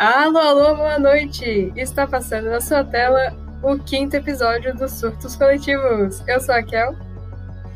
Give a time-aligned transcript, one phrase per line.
[0.00, 1.70] Alô, alô, boa noite!
[1.76, 6.26] Está passando na sua tela o quinto episódio dos Surtos Coletivos.
[6.26, 6.96] Eu sou a Kel.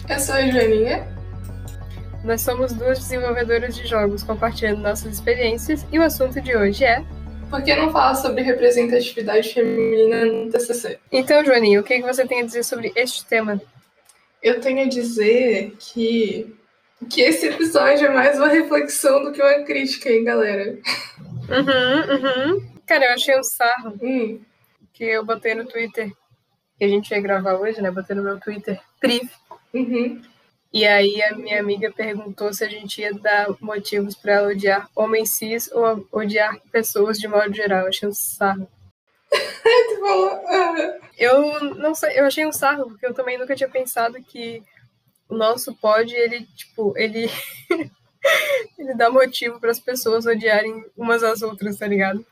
[0.09, 1.07] Eu sou a Joaninha.
[2.25, 7.05] Nós somos duas desenvolvedoras de jogos compartilhando nossas experiências e o assunto de hoje é.
[7.51, 10.98] Por que não falar sobre representatividade feminina no TCC?
[11.12, 13.61] Então, Joaninha, o que você tem a dizer sobre este tema?
[14.43, 16.56] Eu tenho a dizer que,
[17.06, 20.79] que esse episódio é mais uma reflexão do que uma crítica, hein, galera?
[21.49, 22.75] Uhum, uhum.
[22.87, 24.41] Cara, eu achei um sarro Hum,
[24.93, 26.12] que eu botei no Twitter,
[26.79, 27.91] que a gente ia gravar hoje, né?
[27.91, 29.29] Botei no meu Twitter, priv.
[29.73, 30.23] uhum.
[30.73, 34.88] E aí a minha amiga perguntou se a gente ia dar motivos pra ela odiar
[34.97, 37.83] homens cis ou odiar pessoas de modo geral.
[37.83, 38.66] Eu achei um sarro.
[39.30, 40.41] Tu falou,
[41.16, 44.63] Eu não sei, eu achei um sarro, porque eu também nunca tinha pensado que
[45.29, 47.30] o nosso pod, ele, tipo, ele.
[48.78, 52.24] ele dá motivo para as pessoas odiarem umas às outras, tá ligado?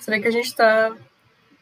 [0.00, 0.94] Será que a gente tá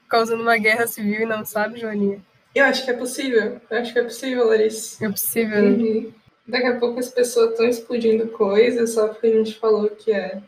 [0.08, 2.20] causando uma guerra civil e não sabe, Joaninha?
[2.55, 3.60] eu acho que é possível.
[3.70, 5.05] Eu acho que é possível, Larissa.
[5.05, 5.70] É possível, né?
[5.70, 6.12] Uhum.
[6.47, 10.38] Daqui a pouco as pessoas estão explodindo coisas só porque a gente falou que é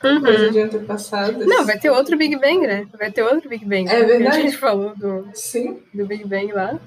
[0.00, 0.50] coisa Uhum.
[0.50, 1.46] de antepassados.
[1.46, 2.86] Não, vai ter outro Big Bang, né?
[2.98, 3.88] Vai ter outro Big Bang.
[3.88, 4.36] É verdade.
[4.38, 6.78] A gente falou do, Sim, do Big Bang lá.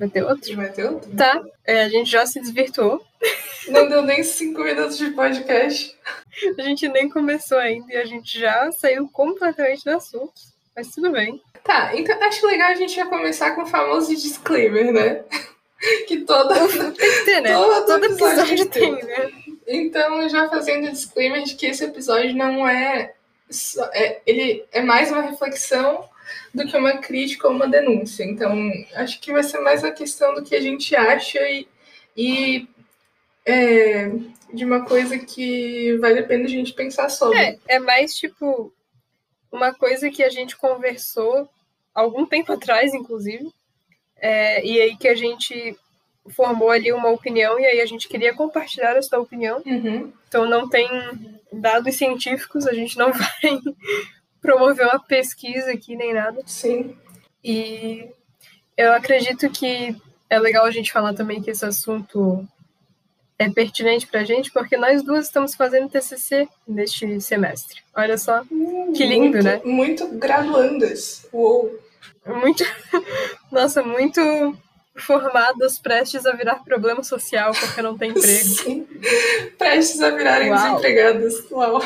[0.00, 0.56] Vai ter outro.
[0.56, 1.14] vai ter outro.
[1.14, 3.04] Tá, é, a gente já se desvirtuou.
[3.68, 5.94] Não deu nem cinco minutos de podcast.
[6.58, 10.32] A gente nem começou ainda e a gente já saiu completamente do assunto.
[10.74, 11.40] Mas tudo bem.
[11.62, 15.22] Tá, então acho legal a gente já começar com o famoso disclaimer, né?
[16.08, 16.54] que toda.
[16.66, 17.52] Tem que ter, né?
[17.52, 18.96] Todo Todo episódio episódio tem.
[18.96, 19.30] tem, né?
[19.68, 23.12] Então, já fazendo o disclaimer de que esse episódio não é,
[23.50, 24.20] só- é.
[24.26, 26.08] Ele é mais uma reflexão
[26.54, 28.24] do que uma crítica ou uma denúncia.
[28.24, 31.68] Então, acho que vai ser mais a questão do que a gente acha e,
[32.16, 32.68] e
[33.44, 34.10] é,
[34.52, 37.38] de uma coisa que vale a pena a gente pensar sobre.
[37.38, 38.72] É, é mais tipo
[39.50, 41.48] uma coisa que a gente conversou
[41.94, 43.52] algum tempo atrás, inclusive.
[44.16, 45.76] É, e aí que a gente
[46.28, 49.62] formou ali uma opinião e aí a gente queria compartilhar essa opinião.
[49.64, 50.12] Uhum.
[50.28, 50.88] Então não tem
[51.52, 53.60] dados científicos, a gente não vai
[54.40, 56.42] promover uma pesquisa aqui nem nada.
[56.46, 56.96] Sim.
[57.42, 58.08] E
[58.76, 59.94] eu acredito que
[60.28, 62.46] é legal a gente falar também que esse assunto
[63.38, 67.80] é pertinente pra gente, porque nós duas estamos fazendo TCC neste semestre.
[67.94, 68.44] Olha só,
[68.94, 69.60] Que lindo, muito, né?
[69.64, 71.26] Muito graduandas.
[71.32, 71.78] Uou.
[72.26, 72.62] muito,
[73.50, 74.20] nossa, muito
[74.94, 78.26] formadas, prestes a virar problema social porque não tem emprego.
[78.44, 78.86] Sim.
[79.56, 80.58] Prestes a virarem Uau.
[80.62, 81.50] desempregadas.
[81.50, 81.82] Uau.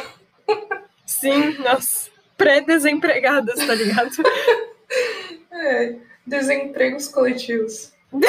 [1.06, 4.10] Sim, nossa, pré-desempregadas, tá ligado?
[5.56, 5.94] É,
[6.26, 7.92] desempregos coletivos.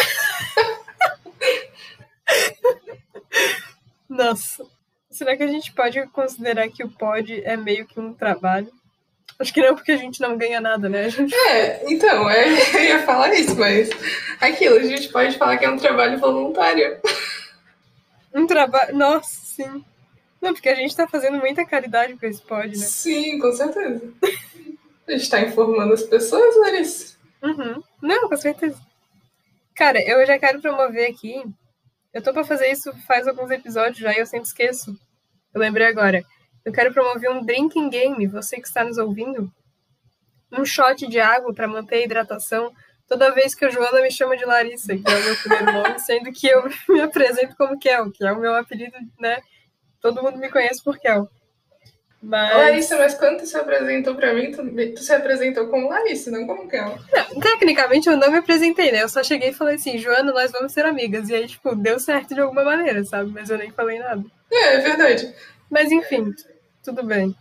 [4.07, 4.63] Nossa.
[5.09, 8.71] Será que a gente pode considerar que o pod é meio que um trabalho?
[9.39, 11.09] Acho que não, porque a gente não ganha nada, né?
[11.09, 11.35] Gente...
[11.35, 13.89] É, então, é, eu ia falar isso, mas
[14.39, 16.99] aquilo, a gente pode falar que é um trabalho voluntário.
[18.33, 18.95] Um trabalho.
[18.95, 19.83] Nossa, sim.
[20.45, 22.85] Não, porque a gente tá fazendo muita caridade com esse pod, né?
[22.85, 24.13] Sim, com certeza.
[25.07, 27.17] A gente tá informando as pessoas, Larissa.
[27.41, 27.81] Uhum.
[27.99, 28.79] Não, com certeza.
[29.73, 31.43] Cara, eu já quero promover aqui.
[32.13, 34.95] Eu tô pra fazer isso faz alguns episódios já e eu sempre esqueço.
[35.51, 36.23] Eu lembrei agora.
[36.63, 39.51] Eu quero promover um drinking game, você que está nos ouvindo.
[40.51, 42.71] Um shot de água pra manter a hidratação
[43.07, 45.99] toda vez que a Joana me chama de Larissa, que é o meu primeiro nome,
[45.99, 49.41] sendo que eu me apresento como Kel, que é o meu apelido, né?
[50.05, 51.27] Todo mundo me conhece por Kel.
[52.21, 52.55] Mas.
[52.55, 56.45] Larissa, mas quando tu se apresentou pra mim, tu, tu se apresentou como Larissa, não
[56.45, 56.95] como Kel.
[57.11, 59.01] Não, tecnicamente eu não me apresentei, né?
[59.01, 61.27] Eu só cheguei e falei assim, Joana, nós vamos ser amigas.
[61.29, 63.31] E aí, tipo, deu certo de alguma maneira, sabe?
[63.31, 64.23] Mas eu nem falei nada.
[64.51, 65.33] É, é verdade.
[65.71, 66.31] Mas enfim,
[66.83, 67.35] tudo bem.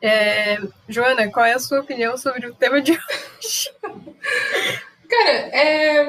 [0.00, 0.56] É,
[0.88, 3.72] Joana, qual é a sua opinião sobre o tema de hoje?
[5.10, 6.04] Cara, é,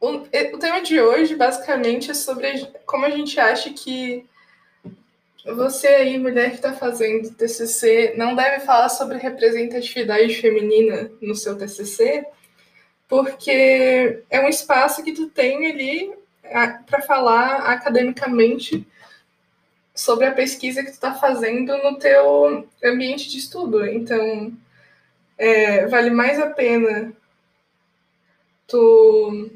[0.00, 4.26] o, é, o tema de hoje basicamente é sobre como a gente acha que
[5.44, 11.56] você aí, mulher que está fazendo TCC, não deve falar sobre representatividade feminina no seu
[11.56, 12.24] TCC,
[13.06, 16.14] porque é um espaço que tu tem ali
[16.86, 18.86] para falar academicamente
[19.94, 23.86] sobre a pesquisa que tu está fazendo no teu ambiente de estudo.
[23.86, 24.52] Então,
[25.36, 27.12] é, vale mais a pena
[28.66, 29.50] tu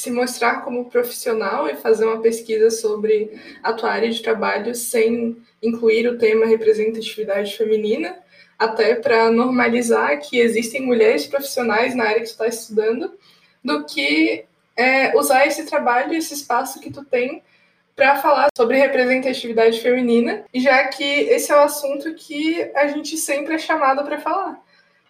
[0.00, 5.36] se mostrar como profissional e fazer uma pesquisa sobre a tua área de trabalho sem
[5.62, 8.18] incluir o tema representatividade feminina,
[8.58, 13.12] até para normalizar que existem mulheres profissionais na área que tu está estudando,
[13.62, 14.44] do que
[14.76, 17.42] é, usar esse trabalho, esse espaço que tu tem
[17.94, 23.54] para falar sobre representatividade feminina, já que esse é o assunto que a gente sempre
[23.54, 24.62] é chamado para falar.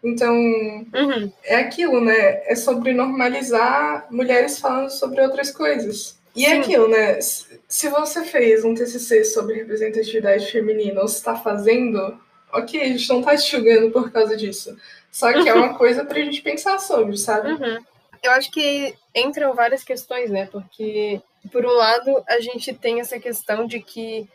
[0.02, 1.32] Então, Uhum.
[1.44, 2.42] é aquilo, né?
[2.50, 6.18] É sobre normalizar mulheres falando sobre outras coisas.
[6.34, 7.18] E é aquilo, né?
[7.20, 12.18] Se você fez um TCC sobre representatividade feminina ou se está fazendo,
[12.52, 14.76] ok, a gente não tá te julgando por causa disso.
[15.10, 17.52] Só que é uma coisa pra gente pensar sobre, sabe?
[17.52, 17.78] Uhum.
[18.22, 20.48] Eu acho que entram várias questões, né?
[20.52, 21.20] Porque,
[21.50, 24.28] por um lado, a gente tem essa questão de que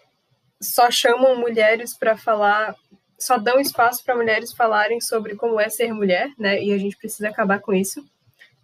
[0.62, 2.76] só chamam mulheres para falar,
[3.18, 6.62] só dão espaço para mulheres falarem sobre como é ser mulher, né?
[6.62, 8.06] E a gente precisa acabar com isso.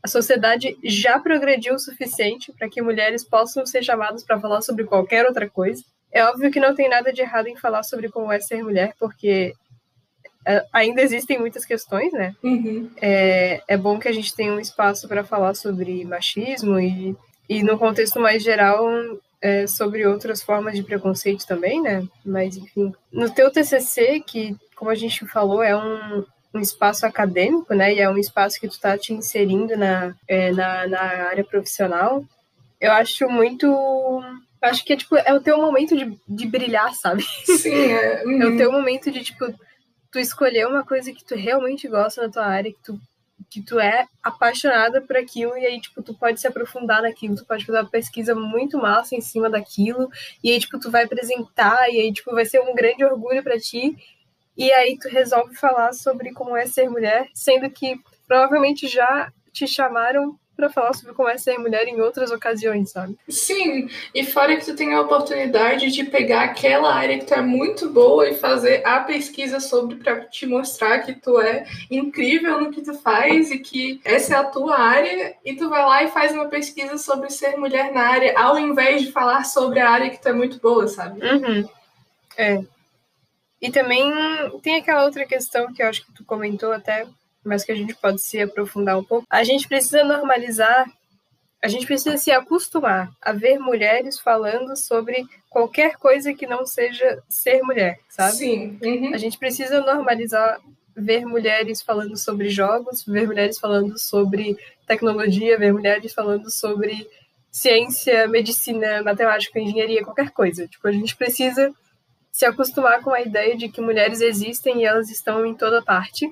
[0.03, 4.83] A sociedade já progrediu o suficiente para que mulheres possam ser chamadas para falar sobre
[4.83, 5.83] qualquer outra coisa.
[6.11, 8.93] É óbvio que não tem nada de errado em falar sobre como é ser mulher,
[8.99, 9.53] porque
[10.45, 12.35] é, ainda existem muitas questões, né?
[12.43, 12.89] Uhum.
[13.01, 17.15] É, é bom que a gente tenha um espaço para falar sobre machismo e,
[17.47, 18.83] e no contexto mais geral,
[19.41, 22.07] é, sobre outras formas de preconceito também, né?
[22.23, 22.93] Mas, enfim.
[23.11, 26.23] No teu TCC, que, como a gente falou, é um,
[26.53, 27.93] um espaço acadêmico, né?
[27.93, 32.23] E é um espaço que tu tá te inserindo na, é, na, na área profissional.
[32.79, 34.21] Eu acho muito...
[34.61, 37.23] Acho que é, tipo, é o teu momento de, de brilhar, sabe?
[37.45, 38.21] Sim, é.
[38.21, 38.53] É uhum.
[38.53, 39.51] o teu momento de, tipo,
[40.11, 42.99] tu escolher uma coisa que tu realmente gosta na tua área, que tu,
[43.49, 47.45] que tu é apaixonada por aquilo, e aí, tipo, tu pode se aprofundar naquilo, tu
[47.45, 50.09] pode fazer uma pesquisa muito massa em cima daquilo,
[50.43, 53.59] e aí, tipo, tu vai apresentar, e aí, tipo, vai ser um grande orgulho para
[53.59, 53.95] ti,
[54.57, 59.67] e aí tu resolve falar sobre como é ser mulher, sendo que provavelmente já te
[59.67, 63.17] chamaram para falar sobre como é ser mulher em outras ocasiões, sabe?
[63.27, 67.41] Sim, e fora que tu tem a oportunidade de pegar aquela área que tu é
[67.41, 72.69] muito boa e fazer a pesquisa sobre para te mostrar que tu é incrível no
[72.69, 76.11] que tu faz e que essa é a tua área e tu vai lá e
[76.11, 80.11] faz uma pesquisa sobre ser mulher na área ao invés de falar sobre a área
[80.11, 81.19] que tu é muito boa, sabe?
[81.25, 81.67] Uhum.
[82.37, 82.63] É.
[83.59, 84.11] E também
[84.61, 87.07] tem aquela outra questão que eu acho que tu comentou até,
[87.43, 89.25] mas que a gente pode se aprofundar um pouco.
[89.29, 90.85] A gente precisa normalizar,
[91.61, 97.21] a gente precisa se acostumar a ver mulheres falando sobre qualquer coisa que não seja
[97.29, 98.35] ser mulher, sabe?
[98.35, 98.79] Sim.
[98.83, 99.13] Uhum.
[99.13, 100.59] A gente precisa normalizar
[100.95, 107.07] ver mulheres falando sobre jogos, ver mulheres falando sobre tecnologia, ver mulheres falando sobre
[107.51, 110.67] ciência, medicina, matemática, engenharia, qualquer coisa.
[110.67, 111.73] Tipo, a gente precisa
[112.31, 116.29] se acostumar com a ideia de que mulheres existem e elas estão em toda parte.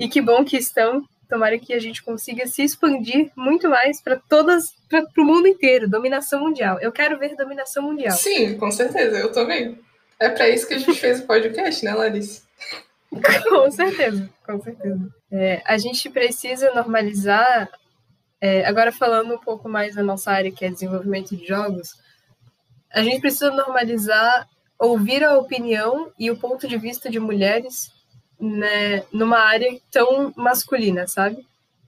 [0.00, 1.04] E que bom que estão.
[1.28, 5.88] Tomara que a gente consiga se expandir muito mais para todas, para o mundo inteiro,
[5.88, 6.80] dominação mundial.
[6.80, 8.16] Eu quero ver dominação mundial.
[8.16, 9.78] Sim, com certeza, eu também.
[10.18, 12.42] É para isso que a gente fez o podcast, né, Larissa?
[13.48, 15.08] com certeza, com certeza.
[15.30, 17.70] É, a gente precisa normalizar.
[18.40, 21.94] É, agora falando um pouco mais da nossa área, que é desenvolvimento de jogos,
[22.90, 24.48] a gente precisa normalizar
[24.78, 27.92] ouvir a opinião e o ponto de vista de mulheres
[28.40, 31.44] né, numa área tão masculina, sabe?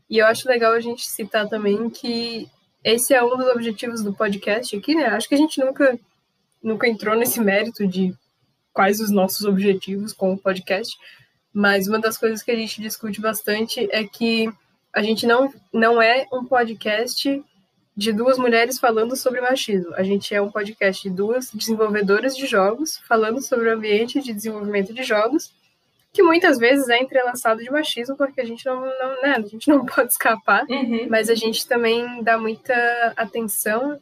[0.08, 2.48] E eu acho legal a gente citar também que
[2.84, 5.06] esse é um dos objetivos do podcast aqui, né?
[5.06, 5.98] Acho que a gente nunca,
[6.62, 8.14] nunca entrou nesse mérito de
[8.72, 10.96] quais os nossos objetivos com o podcast,
[11.52, 14.52] mas uma das coisas que a gente discute bastante é que
[14.92, 17.42] a gente não, não é um podcast
[17.96, 19.94] de duas mulheres falando sobre machismo.
[19.94, 24.32] A gente é um podcast de duas desenvolvedoras de jogos falando sobre o ambiente de
[24.32, 25.52] desenvolvimento de jogos
[26.12, 29.68] que muitas vezes é entrelaçado de machismo, porque a gente não, não, né, a gente
[29.68, 31.06] não pode escapar, Uhum.
[31.08, 32.74] mas a gente também dá muita
[33.16, 33.98] atenção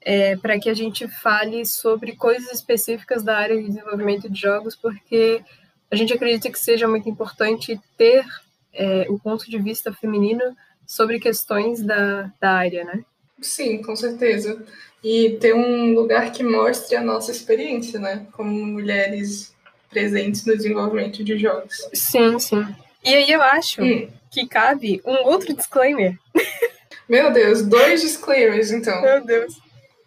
[0.00, 4.74] é, para que a gente fale sobre coisas específicas da área de desenvolvimento de jogos,
[4.74, 5.42] porque
[5.90, 8.24] a gente acredita que seja muito importante ter
[8.72, 10.42] é, o ponto de vista feminino
[10.86, 13.04] sobre questões da, da área, né?
[13.40, 14.64] Sim, com certeza.
[15.04, 18.26] E ter um lugar que mostre a nossa experiência, né?
[18.32, 19.54] Como mulheres
[19.90, 21.76] presentes no desenvolvimento de jogos.
[21.94, 22.66] Sim, sim.
[23.04, 24.08] E aí eu acho Hum.
[24.30, 26.18] que cabe um outro disclaimer.
[27.08, 29.00] Meu Deus, dois disclaimers, então.
[29.00, 29.54] Meu Deus.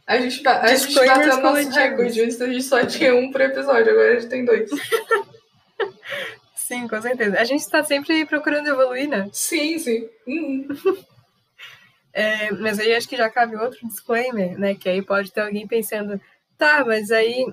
[0.05, 1.75] A gente, a gente bateu nosso coletivos.
[1.77, 2.21] recorde.
[2.21, 4.69] A gente só tinha um por episódio, agora a gente tem dois.
[6.55, 7.37] Sim, com certeza.
[7.39, 9.29] A gente está sempre procurando evoluir, né?
[9.33, 10.09] Sim, sim.
[10.27, 10.67] Uhum.
[12.13, 14.75] É, mas aí acho que já cabe outro disclaimer, né?
[14.75, 16.19] Que aí pode ter alguém pensando,
[16.57, 17.45] tá, mas aí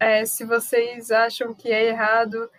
[0.00, 2.50] é, se vocês acham que é errado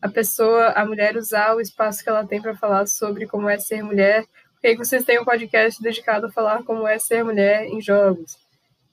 [0.00, 3.58] a pessoa, a mulher usar o espaço que ela tem para falar sobre como é
[3.58, 7.24] ser mulher, por que que vocês têm um podcast dedicado a falar como é ser
[7.24, 8.38] mulher em jogos?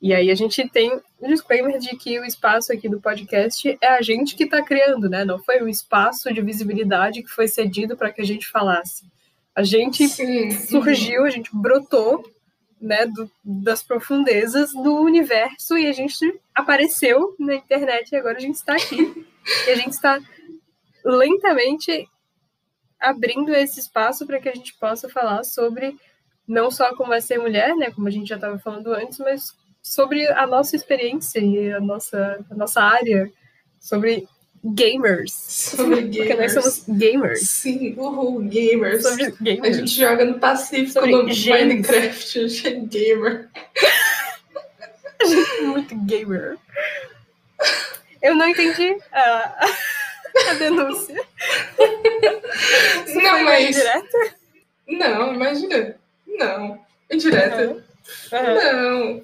[0.01, 3.87] E aí a gente tem um disclaimer de que o espaço aqui do podcast é
[3.87, 5.25] a gente que está criando, né?
[5.25, 9.05] Não foi um espaço de visibilidade que foi cedido para que a gente falasse.
[9.55, 10.51] A gente Sim.
[10.51, 12.23] surgiu, a gente brotou
[12.79, 18.41] né, do, das profundezas do universo e a gente apareceu na internet e agora a
[18.41, 18.97] gente está aqui.
[19.67, 20.19] e a gente está
[21.03, 22.07] lentamente
[22.99, 25.95] abrindo esse espaço para que a gente possa falar sobre
[26.47, 29.55] não só como é ser mulher, né, como a gente já estava falando antes, mas
[29.81, 33.31] sobre a nossa experiência e a nossa, a nossa área,
[33.79, 34.27] sobre
[34.73, 35.33] gamers.
[35.33, 36.17] Sobre gamers.
[36.17, 37.41] Porque nós somos gamers.
[37.49, 39.03] Sim, uhul, gamers.
[39.03, 39.75] Sobre gamers.
[39.77, 41.87] A gente joga no Pacífico, Sobre no genes.
[41.87, 43.49] Minecraft, a gente é gamer.
[45.61, 46.57] Muito gamer.
[48.21, 49.65] Eu não entendi a,
[50.49, 51.15] a denúncia.
[53.05, 54.35] Isso Não, mas- indireta?
[54.87, 55.95] Não, imagina.
[56.27, 56.79] Não.
[57.11, 57.83] Indireta.
[58.31, 58.53] Aham.
[58.53, 59.23] Não.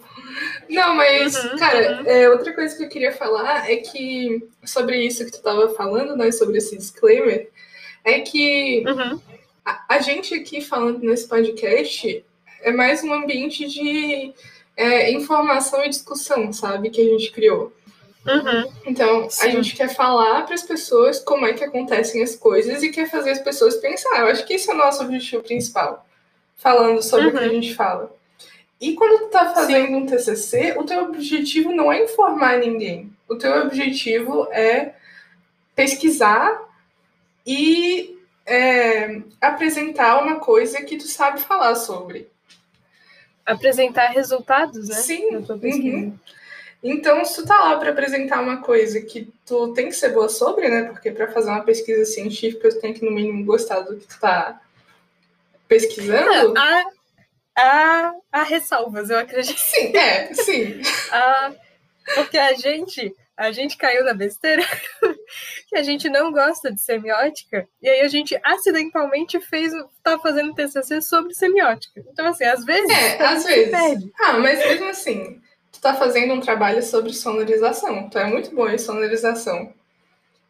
[0.70, 2.08] Não, mas, Uhum, cara, uhum.
[2.08, 6.16] é, outra coisa que eu queria falar é que, sobre isso que tu tava falando,
[6.16, 7.50] né, sobre esse disclaimer,
[8.04, 9.20] é que Uhum.
[9.66, 12.26] a, a gente aqui falando nesse podcast
[12.62, 14.34] é mais um ambiente de
[14.76, 17.72] é, informação e discussão, sabe, que a gente criou.
[18.26, 18.72] Uhum.
[18.86, 19.52] Então, a Sim.
[19.52, 23.32] gente quer falar para as pessoas como é que acontecem as coisas e quer fazer
[23.32, 24.22] as pessoas pensar.
[24.22, 26.06] Eu acho que esse é o nosso objetivo principal,
[26.56, 27.50] falando sobre o que a Uhum.
[27.50, 28.16] gente fala.
[28.84, 33.10] E quando tu tá fazendo um TCC, o teu objetivo não é informar ninguém.
[33.30, 34.96] O teu objetivo é
[35.74, 36.62] pesquisar
[37.48, 42.28] e é, apresentar uma coisa que tu sabe falar sobre.
[43.46, 44.96] Apresentar resultados, né?
[44.96, 46.20] Sim, uhum.
[46.84, 50.28] Então, se tu tá lá para apresentar uma coisa que tu tem que ser boa
[50.28, 50.84] sobre, né?
[50.84, 54.20] Porque para fazer uma pesquisa científica, tu tem que, no mínimo, gostar do que tu
[54.20, 54.62] tá
[55.70, 56.54] pesquisando.
[56.58, 56.92] Há,
[57.58, 59.58] há, há ressalvas, eu acredito.
[59.58, 60.82] Sim, é, sim.
[62.16, 64.64] Porque a gente, a gente caiu na besteira
[65.70, 69.72] que a gente não gosta de semiótica, e aí a gente acidentalmente fez,
[70.04, 72.04] tá fazendo TCC sobre semiótica.
[72.12, 72.90] Então, assim, às vezes.
[72.90, 73.72] É, a às vezes.
[73.72, 74.12] perde.
[74.20, 75.42] Ah, mas mesmo assim,
[75.72, 78.10] tu tá fazendo um trabalho sobre sonorização.
[78.10, 79.74] Tu é muito bom em sonorização.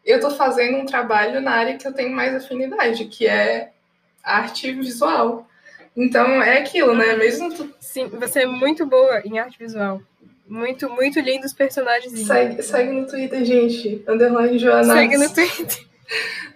[0.04, 3.72] Eu tô fazendo um trabalho na área que eu tenho mais afinidade, que é
[4.22, 5.48] arte visual.
[5.96, 7.16] Então é aquilo, né?
[7.16, 10.02] Mesmo tu Sim, você é muito boa em arte visual.
[10.46, 12.26] Muito, muito lindos personagens.
[12.26, 14.04] segue, segue no Twitter, gente.
[14.06, 14.94] Underline Joana.
[14.94, 15.86] Segue no Twitter.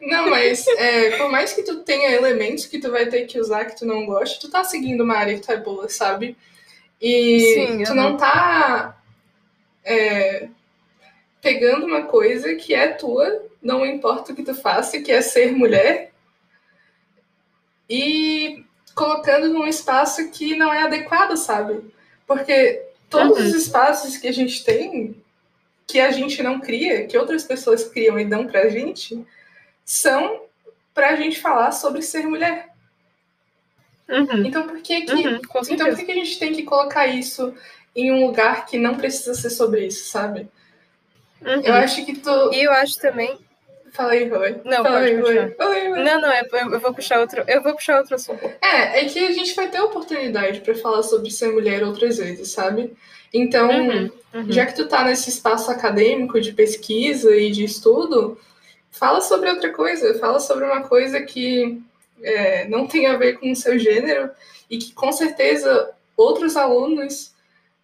[0.01, 3.65] Não, mas é, por mais que tu tenha elementos que tu vai ter que usar
[3.65, 6.37] que tu não gosta, tu tá seguindo uma área que tu é boa, sabe?
[7.01, 9.01] E Sim, tu não tá
[9.85, 10.49] é,
[11.41, 15.53] pegando uma coisa que é tua, não importa o que tu faça, que é ser
[15.53, 16.13] mulher,
[17.89, 18.65] e
[18.99, 21.81] colocando num espaço que não é adequado, sabe?
[22.27, 23.47] Porque todos Uhum.
[23.47, 25.15] os espaços que a gente tem,
[25.87, 29.25] que a gente não cria, que outras pessoas criam e dão pra gente,
[29.85, 30.43] são
[30.93, 32.71] pra gente falar sobre ser mulher.
[34.09, 34.45] Uhum.
[34.45, 35.39] Então por que que, Uhum,
[35.71, 37.55] então por que, que a gente tem que colocar isso
[37.95, 40.49] em um lugar que não precisa ser sobre isso, sabe?
[41.41, 41.61] Uhum.
[41.63, 42.53] Eu acho que tu.
[42.53, 43.39] E eu acho também.
[43.93, 44.57] Fala aí, Rui.
[44.65, 45.35] Não, Fala aí, Rui.
[45.35, 45.51] puxar.
[45.57, 46.03] Fala aí, Rui.
[46.05, 46.43] Não, não, é,
[46.73, 47.45] eu vou puxar outro.
[47.47, 48.45] Eu vou puxar outro assunto.
[48.63, 52.51] É, é que a gente vai ter oportunidade pra falar sobre ser mulher outras vezes,
[52.51, 52.93] sabe?
[53.33, 54.53] Então, Uhum, uhum.
[54.53, 58.39] já que tu tá nesse espaço acadêmico de pesquisa e de estudo,
[58.91, 61.81] fala sobre outra coisa, fala sobre uma coisa que
[62.23, 64.31] é, não tem a ver com o seu gênero
[64.71, 67.33] e que com certeza outros alunos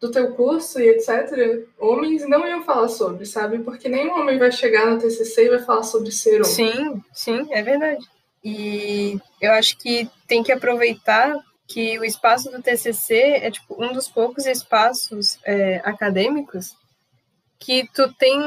[0.04, 3.60] do teu curso e etc., homens não iam falar sobre, sabe?
[3.60, 6.44] Porque nenhum homem vai chegar no TCC e vai falar sobre ser homem.
[6.44, 8.04] Sim, sim, é verdade.
[8.44, 11.34] E eu acho que tem que aproveitar
[11.66, 16.76] que o espaço do TCC é tipo um dos poucos espaços é, acadêmicos
[17.58, 18.38] que tu tem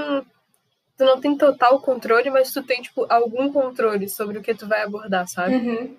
[0.95, 4.67] tu não tem total controle, mas tu tem tipo algum controle sobre o que tu
[4.67, 5.55] vai abordar, sabe?
[5.55, 5.97] Uhum,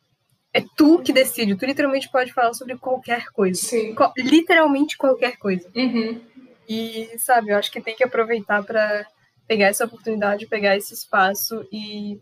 [0.59, 3.61] É tu que decide, tu literalmente pode falar sobre qualquer coisa.
[3.61, 3.95] sim.
[3.95, 5.69] Co- literalmente qualquer coisa.
[5.75, 6.21] Uhum.
[6.69, 9.07] E, sabe, eu acho que tem que aproveitar para
[9.47, 12.19] pegar essa oportunidade, pegar esse espaço e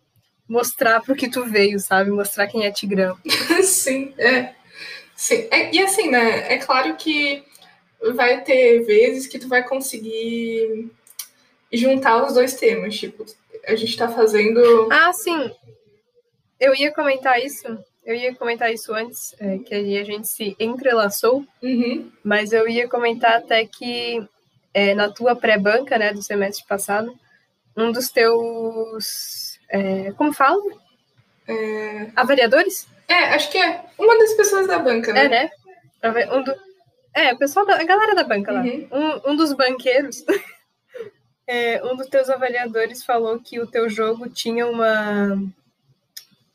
[0.49, 2.11] mostrar pro que tu veio, sabe?
[2.11, 3.19] Mostrar quem é Tigrão.
[3.64, 4.55] Sim, é.
[5.16, 5.49] Sim.
[5.50, 6.52] É, e assim, né?
[6.52, 7.43] É claro que
[8.14, 10.90] vai ter vezes que tu vai conseguir
[11.73, 12.97] juntar os dois temas.
[12.97, 13.25] Tipo,
[13.66, 14.88] a gente tá fazendo.
[14.93, 15.50] Ah, sim.
[16.61, 17.66] Eu ia comentar isso.
[18.06, 22.10] Eu ia comentar isso antes, é, que aí a gente se entrelaçou, Uhum.
[22.22, 24.25] mas eu ia comentar até que
[24.72, 27.12] é, na tua pré-banca, né, do semestre passado,
[27.76, 29.58] um dos teus.
[29.68, 30.62] é, como fala?
[31.48, 32.10] É...
[32.14, 32.86] Avaliadores?
[33.08, 35.25] é, acho que é uma das pessoas da banca, né?
[35.25, 35.50] É, né?
[36.32, 36.54] Um do,
[37.14, 38.62] é, o pessoal da a galera da banca lá.
[38.62, 38.88] Uhum.
[38.92, 40.25] Um, um dos banqueiros,
[41.46, 45.36] é, um dos teus avaliadores falou que o teu jogo tinha uma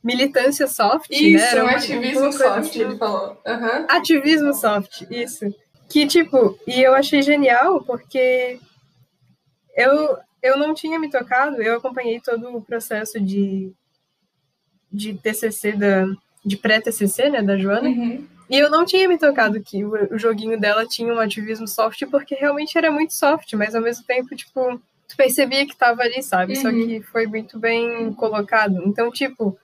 [0.04, 1.52] militância soft, isso, né?
[1.52, 3.42] Era um ativismo soft, ele falou.
[3.46, 3.86] Uhum.
[3.88, 5.54] Ativismo soft, isso.
[5.88, 8.60] Que, tipo, e eu achei genial porque
[9.76, 13.72] eu, eu não tinha me tocado, eu acompanhei todo o processo de,
[14.92, 16.06] de TCC, da,
[16.44, 18.26] de pré-TCC, né, da Joana, uhum.
[18.50, 22.04] e eu não tinha me tocado que o, o joguinho dela tinha um ativismo soft,
[22.10, 26.24] porque realmente era muito soft, mas ao mesmo tempo, tipo, tu percebia que tava ali,
[26.24, 26.54] sabe?
[26.56, 26.62] Uhum.
[26.62, 28.82] Só que foi muito bem colocado.
[28.86, 29.58] Então, tipo,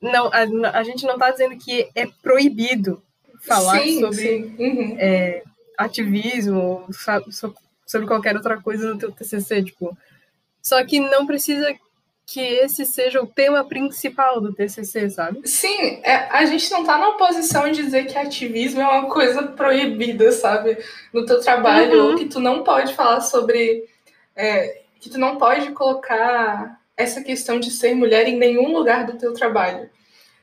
[0.00, 3.02] não, a, a gente não tá dizendo que é proibido
[3.40, 4.54] falar sim, sobre sim.
[4.58, 4.96] Uhum.
[4.98, 5.42] É,
[5.76, 6.86] ativismo,
[7.86, 9.96] sobre qualquer outra coisa no teu TCC, tipo.
[10.62, 11.74] Só que não precisa
[12.26, 15.40] que esse seja o tema principal do TCC, sabe?
[15.48, 19.42] Sim, é, a gente não tá na posição de dizer que ativismo é uma coisa
[19.42, 20.78] proibida, sabe?
[21.12, 22.16] No teu trabalho, uhum.
[22.16, 23.84] que tu não pode falar sobre.
[24.36, 29.16] É, que tu não pode colocar essa questão de ser mulher em nenhum lugar do
[29.16, 29.88] teu trabalho.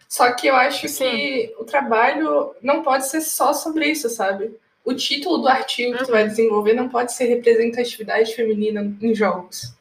[0.09, 1.09] Só que eu acho Sim.
[1.09, 4.55] que o trabalho não pode ser só sobre isso, sabe?
[4.83, 5.97] O título do artigo uhum.
[5.97, 9.73] que tu vai desenvolver não pode ser representatividade feminina em jogos,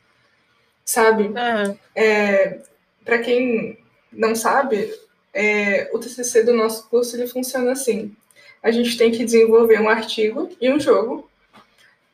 [0.84, 1.24] sabe?
[1.24, 1.78] Uhum.
[1.94, 2.58] É,
[3.04, 3.78] Para quem
[4.12, 4.92] não sabe,
[5.32, 8.14] é, o TCC do nosso curso ele funciona assim:
[8.62, 11.30] a gente tem que desenvolver um artigo e um jogo.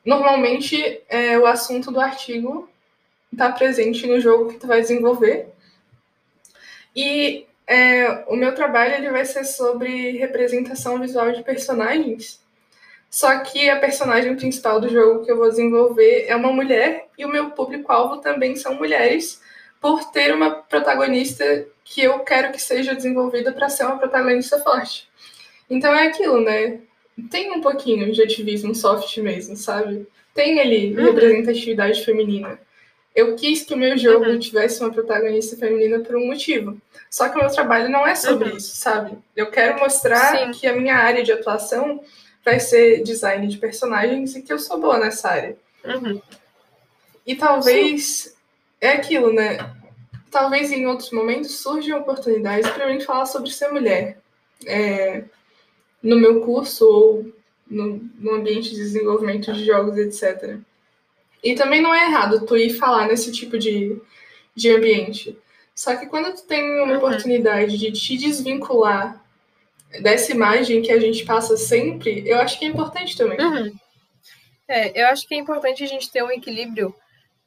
[0.05, 2.69] Normalmente, é, o assunto do artigo
[3.33, 5.49] está presente no jogo que tu vai desenvolver.
[6.95, 12.41] E é, o meu trabalho ele vai ser sobre representação visual de personagens.
[13.11, 17.25] Só que a personagem principal do jogo que eu vou desenvolver é uma mulher e
[17.25, 19.41] o meu público-alvo também são mulheres,
[19.83, 25.09] por ter uma protagonista que eu quero que seja desenvolvida para ser uma protagonista forte.
[25.69, 26.79] Então é aquilo, né?
[27.29, 30.07] Tem um pouquinho de ativismo soft mesmo, sabe?
[30.33, 31.05] Tem ali uhum.
[31.05, 32.59] representatividade feminina.
[33.15, 34.39] Eu quis que o meu jogo uhum.
[34.39, 36.81] tivesse uma protagonista feminina por um motivo.
[37.11, 38.57] Só que o meu trabalho não é sobre uhum.
[38.57, 39.19] isso, sabe?
[39.37, 40.51] Eu quero mostrar Sim.
[40.53, 42.03] que a minha área de atuação
[42.45, 45.57] vai ser design de personagens e que eu sou boa nessa área.
[45.85, 46.21] Uhum.
[47.27, 48.31] E talvez Sim.
[48.81, 49.59] é aquilo, né?
[50.31, 54.19] Talvez em outros momentos surjam oportunidades para mim falar sobre ser mulher.
[54.65, 55.25] É,
[56.03, 57.33] no meu curso ou
[57.69, 60.59] no, no ambiente de desenvolvimento de jogos, etc.
[61.43, 64.01] E também não é errado tu ir falar nesse tipo de,
[64.55, 65.37] de ambiente.
[65.75, 66.99] Só que quando tu tem uma uhum.
[66.99, 69.21] oportunidade de te desvincular
[70.01, 73.39] dessa imagem que a gente passa sempre, eu acho que é importante também.
[73.41, 73.75] Uhum.
[74.69, 76.95] É, eu acho que é importante a gente ter um equilíbrio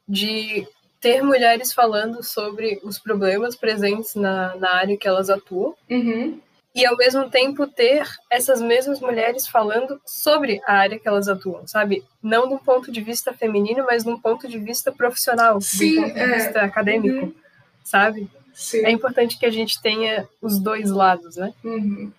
[0.08, 0.67] de
[0.99, 6.39] ter mulheres falando sobre os problemas presentes na, na área que elas atuam uhum.
[6.75, 11.65] E ao mesmo tempo ter essas mesmas mulheres falando sobre a área que elas atuam,
[11.65, 12.03] sabe?
[12.21, 15.77] Não de um ponto de vista feminino, mas de um ponto de vista profissional, Sim,
[15.77, 16.35] de um ponto de é.
[16.35, 17.25] vista acadêmico.
[17.25, 17.45] Uhum
[17.85, 18.27] sabe?
[18.53, 18.85] Sim.
[18.85, 21.53] É importante que a gente tenha os dois lados, né?
[21.63, 22.11] Uhum.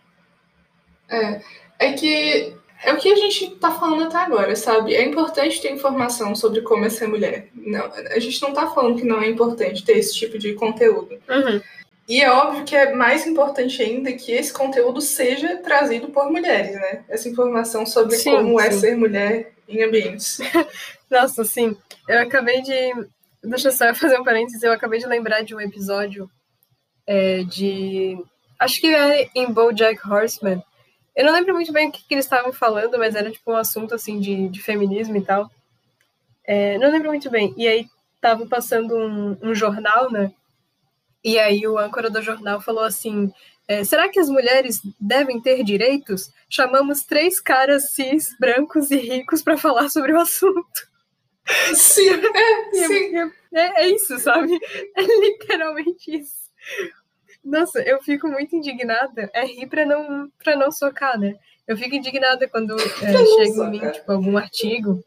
[1.08, 1.40] É.
[1.78, 4.94] É que é o que a gente tá falando até agora, sabe?
[4.94, 7.48] É importante ter informação sobre como é ser mulher.
[7.54, 11.18] Não, a gente não tá falando que não é importante ter esse tipo de conteúdo.
[11.28, 11.60] Uhum.
[12.08, 16.74] E é óbvio que é mais importante ainda que esse conteúdo seja trazido por mulheres,
[16.74, 17.04] né?
[17.08, 18.76] Essa informação sobre sim, como é sim.
[18.76, 20.38] é ser mulher em ambientes.
[21.10, 21.76] Nossa, sim.
[22.08, 22.92] Eu acabei de
[23.46, 24.62] Deixa eu só fazer um parênteses.
[24.62, 26.28] Eu acabei de lembrar de um episódio
[27.06, 28.18] é, de.
[28.58, 30.62] Acho que é em Bojack Horseman.
[31.14, 33.56] Eu não lembro muito bem o que, que eles estavam falando, mas era tipo um
[33.56, 35.50] assunto assim de, de feminismo e tal.
[36.44, 37.54] É, não lembro muito bem.
[37.56, 37.86] E aí
[38.20, 40.32] tava passando um, um jornal, né?
[41.26, 43.32] E aí o âncora do jornal falou assim:
[43.66, 46.32] é, será que as mulheres devem ter direitos?
[46.48, 50.88] Chamamos três caras cis, brancos e ricos para falar sobre o assunto.
[51.74, 53.16] Sim, é, sim.
[53.52, 54.56] É, é isso, sabe?
[54.96, 56.46] É literalmente isso.
[57.44, 59.28] Nossa, eu fico muito indignada.
[59.34, 61.34] É rir pra não, pra não socar, né?
[61.66, 65.02] Eu fico indignada quando é, chega em mim, tipo, algum artigo.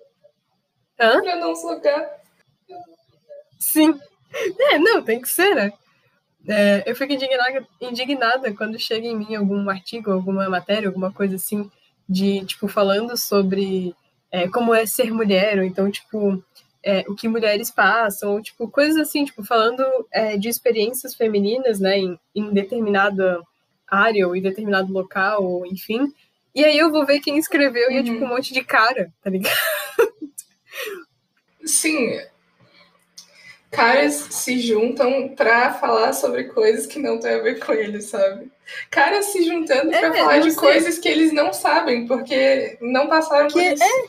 [0.99, 1.21] Hã?
[1.21, 2.09] Pra não socar.
[3.57, 3.97] Sim.
[4.59, 5.71] É, não, tem que ser, né?
[6.47, 11.35] É, eu fico indignada, indignada quando chega em mim algum artigo, alguma matéria, alguma coisa
[11.35, 11.69] assim,
[12.07, 13.93] de, tipo, falando sobre
[14.31, 16.43] é, como é ser mulher, ou então, tipo,
[16.83, 21.79] é, o que mulheres passam, ou, tipo, coisas assim, tipo, falando é, de experiências femininas,
[21.79, 23.41] né, em, em determinada
[23.87, 26.13] área, ou em determinado local, ou enfim.
[26.53, 27.93] E aí eu vou ver quem escreveu uhum.
[27.93, 28.29] e é, tipo, um uhum.
[28.29, 29.55] monte de cara, tá ligado?
[31.65, 32.19] Sim,
[33.71, 38.51] caras se juntam para falar sobre coisas que não têm a ver com eles, sabe?
[38.89, 40.59] Caras se juntando para é, falar de sei.
[40.59, 43.83] coisas que eles não sabem, porque não passaram que por isso.
[43.83, 44.05] É,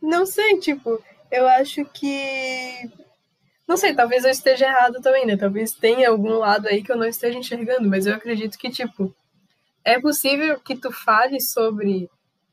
[0.00, 2.90] não sei, tipo, eu acho que.
[3.66, 5.36] Não sei, talvez eu esteja errado também, né?
[5.36, 9.14] Talvez tenha algum lado aí que eu não esteja enxergando, mas eu acredito que, tipo,
[9.82, 12.10] é possível que tu fale sobre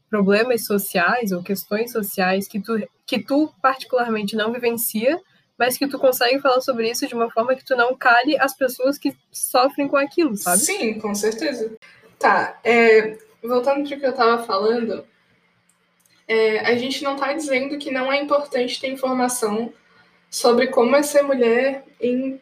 [0.10, 5.20] problemas sociais ou questões sociais que tu, que tu particularmente não vivencia,
[5.58, 8.56] mas que tu consegue falar sobre isso de uma forma que tu não cale as
[8.56, 10.60] pessoas que sofrem com aquilo, sabe?
[10.60, 11.76] Sim, com certeza.
[12.18, 15.06] Tá, é, voltando para o que eu estava falando,
[16.28, 19.74] é, a gente não está dizendo que não é importante ter informação
[20.30, 22.40] sobre como é ser mulher em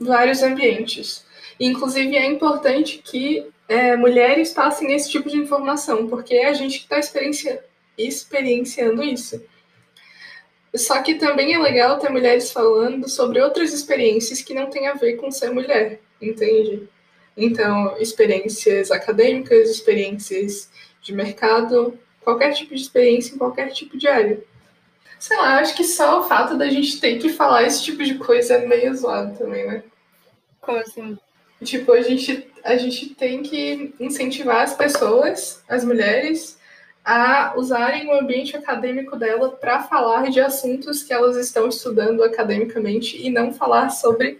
[0.00, 1.24] vários ambientes.
[1.58, 6.78] Inclusive, é importante que é, mulheres passem esse tipo de informação, porque é a gente
[6.78, 7.58] que está experienci
[7.96, 9.40] experienciando isso.
[10.74, 14.94] Só que também é legal ter mulheres falando sobre outras experiências que não têm a
[14.94, 16.88] ver com ser mulher, entende?
[17.36, 20.68] Então, experiências acadêmicas, experiências
[21.00, 24.42] de mercado, qualquer tipo de experiência em qualquer tipo de área.
[25.18, 28.14] Sei lá, acho que só o fato da gente ter que falar esse tipo de
[28.14, 29.82] coisa é meio zoado também, né?
[30.60, 31.16] Como assim?
[31.62, 36.58] Tipo, a gente, a gente tem que incentivar as pessoas, as mulheres,
[37.04, 43.20] a usarem o ambiente acadêmico dela para falar de assuntos que elas estão estudando academicamente
[43.20, 44.38] e não falar sobre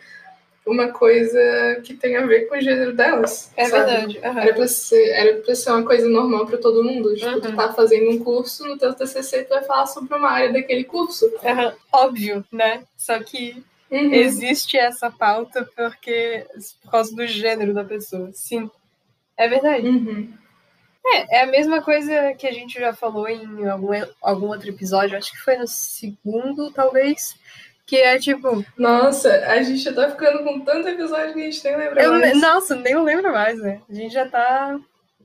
[0.67, 1.39] uma coisa
[1.85, 3.53] que tem a ver com o gênero delas.
[3.55, 3.85] É sabe?
[3.91, 4.19] verdade.
[4.19, 4.39] Uhum.
[4.39, 7.15] Era pra ser, era pra ser uma coisa normal para todo mundo.
[7.15, 7.41] Tipo, Uhum.
[7.43, 10.85] tu tá fazendo um curso, no teu TCC tu vai falar sobre uma área daquele
[10.85, 11.27] curso.
[11.27, 11.73] Uhum.
[11.93, 12.83] Óbvio, né?
[12.97, 14.15] Só que Uhum.
[14.15, 16.47] existe essa pauta porque
[16.83, 18.31] por causa do gênero da pessoa.
[18.33, 18.71] Sim.
[19.37, 19.87] É verdade.
[21.07, 23.91] É, é a mesma coisa que a gente já falou em algum,
[24.23, 27.37] algum outro episódio, acho que foi no segundo, talvez.
[27.87, 28.65] Que é tipo.
[28.79, 32.13] Nossa, a gente já tá ficando com tanto episódio que a gente nem lembra Eu,
[32.13, 32.41] mais.
[32.41, 33.83] nossa, nem lembro mais, né?
[33.89, 34.79] A gente já tá.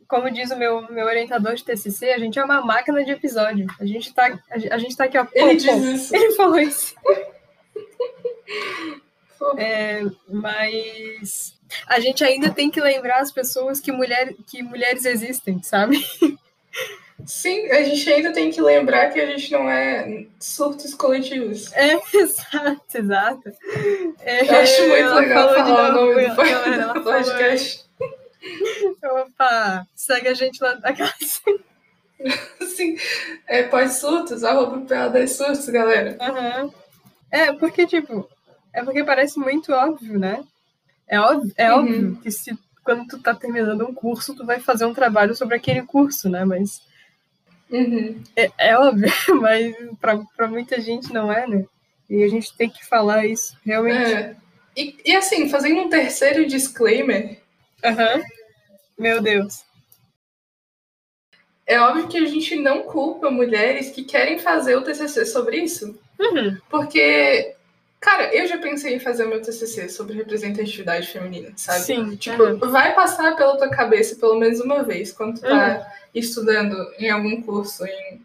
[0.10, 3.66] Como diz o meu, meu orientador de TCC, a gente é uma máquina de episódio.
[3.80, 5.26] A gente tá, a, a gente tá aqui, ó.
[5.34, 5.92] Ele pô, diz pô.
[5.92, 6.16] isso.
[6.16, 6.96] Ele falou isso.
[9.58, 15.62] É, mas a gente ainda tem que lembrar as pessoas que, mulher, que mulheres existem,
[15.64, 16.04] sabe?
[17.26, 21.72] Sim, a gente ainda tem que lembrar que a gente não é surtos coletivos.
[21.74, 23.52] É, exato, exato.
[24.22, 26.94] É, Eu acho muito ela legal falou de falar o novo, nome do ela- ela
[26.94, 27.86] do falou- podcast.
[29.04, 31.14] Opa, segue a gente lá na casa.
[32.76, 32.98] Sim,
[33.48, 36.18] é pós-surtos, arroba PA10 surtos, galera.
[36.22, 36.72] Aham.
[37.32, 38.28] É, porque, tipo,
[38.74, 40.42] é porque parece muito óbvio, né?
[41.10, 41.80] É óbvio, é Uhum.
[41.80, 45.56] óbvio que se quando tu tá terminando um curso, tu vai fazer um trabalho sobre
[45.56, 46.46] aquele curso, né?
[46.46, 46.82] Mas
[47.70, 48.24] Uhum.
[48.36, 49.08] é, é óbvio,
[49.42, 51.66] mas pra, pra muita gente não é, né?
[52.10, 54.12] E a gente tem que falar isso, realmente.
[54.14, 54.36] É.
[54.76, 57.40] E, e assim, fazendo um terceiro disclaimer,
[57.84, 58.22] Aham.
[58.98, 59.64] Meu Deus.
[61.66, 65.98] é óbvio que a gente não culpa mulheres que querem fazer o TCC sobre isso.
[66.20, 66.58] Uhum.
[66.70, 67.56] Porque,
[68.00, 71.80] cara, eu já pensei em fazer o meu TCC sobre representatividade feminina, sabe?
[71.82, 72.16] Sim.
[72.16, 77.10] Tipo, vai passar pela tua cabeça pelo menos uma vez quando tu tá estudando em
[77.10, 78.22] algum curso, em,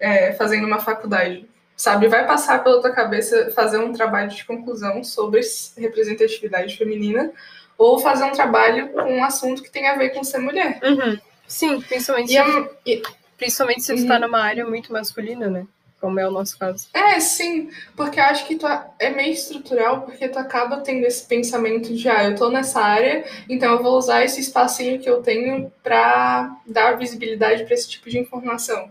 [0.00, 1.48] é, fazendo uma faculdade.
[1.76, 5.40] Sabe, vai passar pela tua cabeça fazer um trabalho de conclusão sobre
[5.76, 7.30] representatividade feminina
[7.76, 10.80] ou fazer um trabalho com um assunto que tem a ver com ser mulher.
[10.82, 11.16] Uhum.
[11.46, 13.02] Sim, principalmente, E, a- e-
[13.36, 14.08] principalmente se tu Uhum.
[14.08, 15.64] tá numa área muito masculina, né?
[16.00, 16.86] Como é o nosso caso.
[16.94, 21.04] É, sim, porque eu acho que tu a- é meio estrutural, porque tu acaba tendo
[21.04, 25.10] esse pensamento de, ah, eu tô nessa área, então eu vou usar esse espacinho que
[25.10, 28.90] eu tenho pra dar visibilidade pra esse tipo de informação.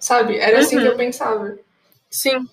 [0.00, 0.38] Sabe?
[0.38, 0.82] Era assim Uhum.
[0.82, 1.58] que eu pensava.
[2.08, 2.48] Sim.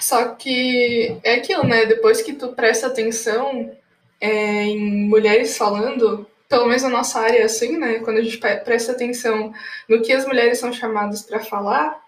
[0.00, 1.84] Só que é aquilo, né?
[1.86, 3.72] Depois que tu presta atenção
[4.20, 7.98] é, em mulheres falando, pelo menos na nossa área é assim, né?
[8.00, 9.52] Quando a gente presta atenção
[9.88, 12.01] no que as mulheres são chamadas pra falar,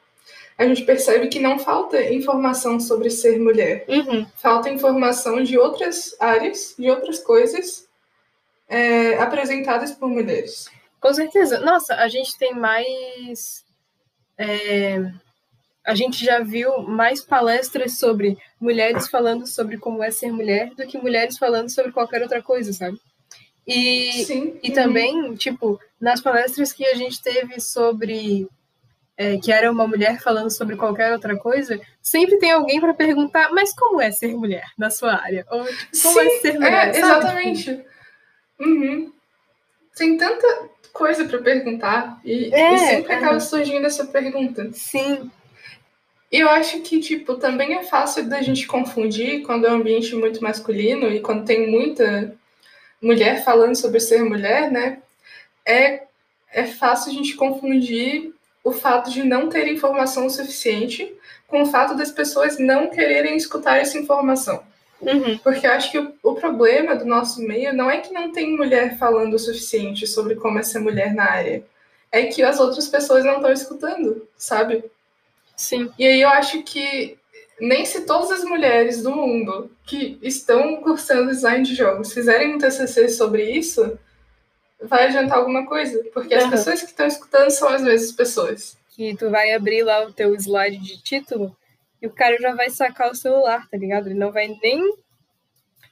[0.57, 3.85] a gente percebe que não falta informação sobre ser mulher.
[3.89, 4.27] Uhum.
[4.37, 7.89] Falta informação de outras áreas, de outras coisas
[8.69, 10.67] é, apresentadas por mulheres.
[11.01, 11.61] Com certeza.
[11.61, 13.65] Nossa, a gente tem mais.
[14.39, 15.11] é,
[15.85, 20.87] A gente já viu mais palestras sobre mulheres falando sobre como é ser mulher do
[20.87, 22.99] que mulheres falando sobre qualquer outra coisa, sabe?
[23.67, 24.59] E, Sim.
[24.63, 24.75] e uhum.
[24.75, 28.49] também, tipo, nas palestras que a gente teve sobre.
[29.17, 33.51] É, que era uma mulher falando sobre qualquer outra coisa, sempre tem alguém para perguntar,
[33.53, 35.47] mas como é ser mulher na sua área?
[35.51, 36.89] Ou tipo, como é Sim, ser mulher?
[36.89, 36.99] É, sabe?
[36.99, 37.85] exatamente.
[38.61, 39.13] Uhum.
[39.97, 43.17] Tem tanta coisa pra perguntar e, É, e sempre é.
[43.17, 44.71] acaba surgindo essa pergunta.
[44.73, 45.31] Sim.
[46.31, 50.17] E eu acho que, tipo, também é fácil da gente confundir quando é um ambiente
[50.17, 52.35] muito masculino e quando tem muita
[53.01, 54.99] mulher falando sobre ser mulher, né?
[55.65, 56.03] É,
[56.51, 61.15] é fácil a gente confundir o fato de não ter informação suficiente
[61.47, 64.63] com o fato das pessoas não quererem escutar essa informação.
[65.01, 65.37] Uhum.
[65.39, 68.57] Porque eu acho que o, o, problema do nosso meio não é que não tem
[68.57, 71.63] mulher falando o suficiente sobre como é ser mulher na área.
[72.11, 74.83] É que as outras pessoas não estão escutando, sabe?
[75.55, 75.91] Sim.
[75.99, 77.19] E aí eu acho que
[77.61, 82.59] nem se todas as mulheres do mundo que estão cursando design de jogos fizerem um
[82.59, 83.99] TCC sobre isso,
[84.87, 86.03] vai adiantar alguma coisa.
[86.13, 88.77] Porque as pessoas que estão escutando são as mesmas pessoas.
[88.91, 91.57] Que tu vai abrir lá o teu slide de título
[92.01, 94.09] e o cara já vai sacar o celular, tá ligado?
[94.09, 94.81] Ele não vai nem.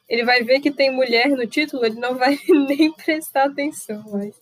[0.08, 4.34] Ele vai ver que tem mulher no título, ele não vai nem prestar atenção, mas.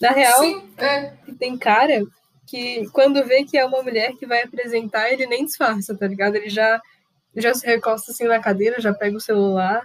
[0.00, 1.12] Na real, Sim, é.
[1.38, 2.02] tem cara
[2.46, 6.36] que quando vê que é uma mulher que vai apresentar, ele nem disfarça, tá ligado?
[6.36, 6.80] Ele já,
[7.36, 9.82] já se recosta assim na cadeira, já pega o celular,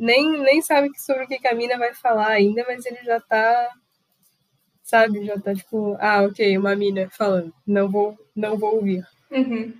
[0.00, 3.70] nem, nem sabe sobre o que a mina vai falar ainda, mas ele já tá,
[4.82, 9.06] sabe, já tá tipo, ah, ok, uma mina falando, não vou, não vou ouvir.
[9.30, 9.74] Uhum.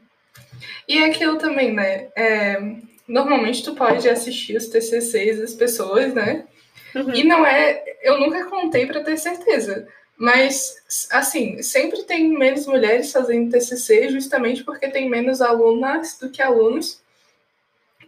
[0.87, 2.11] E é aquilo também, né?
[2.15, 2.61] É,
[3.09, 6.47] normalmente tu pode assistir os TCCs das pessoas, né?
[6.95, 7.15] Uhum.
[7.15, 10.75] E não é, eu nunca contei para ter certeza, mas,
[11.11, 17.01] assim, sempre tem menos mulheres fazendo TCC, justamente porque tem menos alunas do que alunos.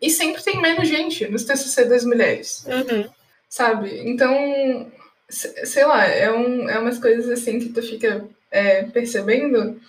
[0.03, 2.67] E sempre tem menos gente nos TCC das mulheres.
[2.67, 3.09] Uhum.
[3.49, 4.01] Sabe?
[4.01, 4.91] Então,
[5.31, 9.81] sei lá, é, um, é umas coisas assim que tu fica é, percebendo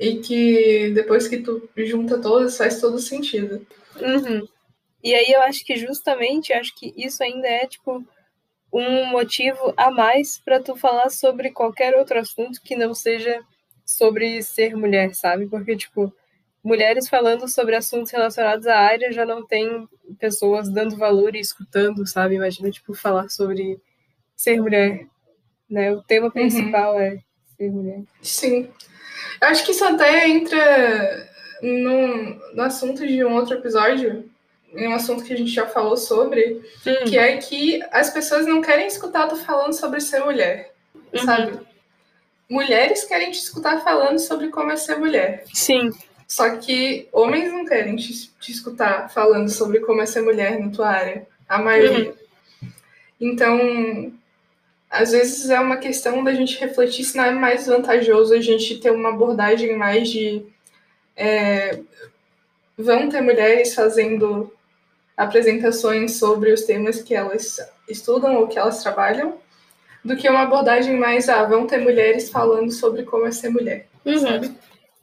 [0.00, 3.66] e que depois que tu junta todas faz todo sentido.
[4.00, 4.48] Uhum.
[5.04, 8.04] E aí eu acho que justamente, acho que isso ainda é, tipo,
[8.72, 13.40] um motivo a mais para tu falar sobre qualquer outro assunto que não seja
[13.84, 15.46] sobre ser mulher, sabe?
[15.46, 16.12] Porque, tipo,
[16.62, 22.06] mulheres falando sobre assuntos relacionados à área já não tem pessoas dando valor e escutando,
[22.06, 22.34] sabe?
[22.34, 23.80] Imagina, tipo, falar sobre
[24.36, 25.06] ser mulher,
[25.68, 25.92] né?
[25.92, 26.32] O tema uhum.
[26.32, 27.00] principal uhum.
[27.00, 27.18] é
[27.56, 28.02] ser mulher.
[28.22, 28.68] Sim.
[29.40, 31.28] Eu acho que isso até entra
[31.62, 34.28] no, no assunto de um outro episódio,
[34.72, 37.04] um assunto que a gente já falou sobre, hum.
[37.06, 40.72] que é que as pessoas não querem escutar tu falando sobre ser mulher,
[41.12, 41.24] uhum.
[41.24, 41.58] sabe?
[42.48, 45.44] Mulheres querem te escutar falando sobre como é ser mulher.
[45.52, 45.90] Sim.
[46.28, 50.70] Só que homens não querem te, te escutar falando sobre como é ser mulher na
[50.70, 51.26] tua área.
[51.48, 52.10] A maioria.
[52.10, 52.70] Uhum.
[53.18, 54.12] Então,
[54.90, 58.78] às vezes é uma questão da gente refletir se não é mais vantajoso a gente
[58.78, 60.44] ter uma abordagem mais de.
[61.16, 61.80] É,
[62.76, 64.52] vão ter mulheres fazendo
[65.16, 69.38] apresentações sobre os temas que elas estudam ou que elas trabalham,
[70.04, 73.88] do que uma abordagem mais, ah, vão ter mulheres falando sobre como é ser mulher,
[74.04, 74.18] uhum.
[74.18, 74.54] sabe?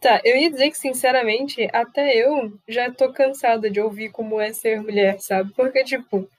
[0.05, 4.53] Tá, eu ia dizer que, sinceramente, até eu já tô cansada de ouvir como é
[4.53, 5.51] ser mulher, sabe?
[5.55, 6.29] Porque, tipo,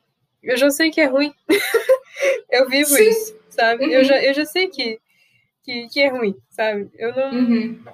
[0.40, 1.34] eu já sei que é ruim.
[2.48, 3.08] eu vivo Sim.
[3.08, 3.86] isso, sabe?
[3.86, 3.90] Uhum.
[3.90, 5.00] Eu, já, eu já sei que,
[5.64, 6.88] que, que é ruim, sabe?
[6.94, 7.84] Eu não, uhum.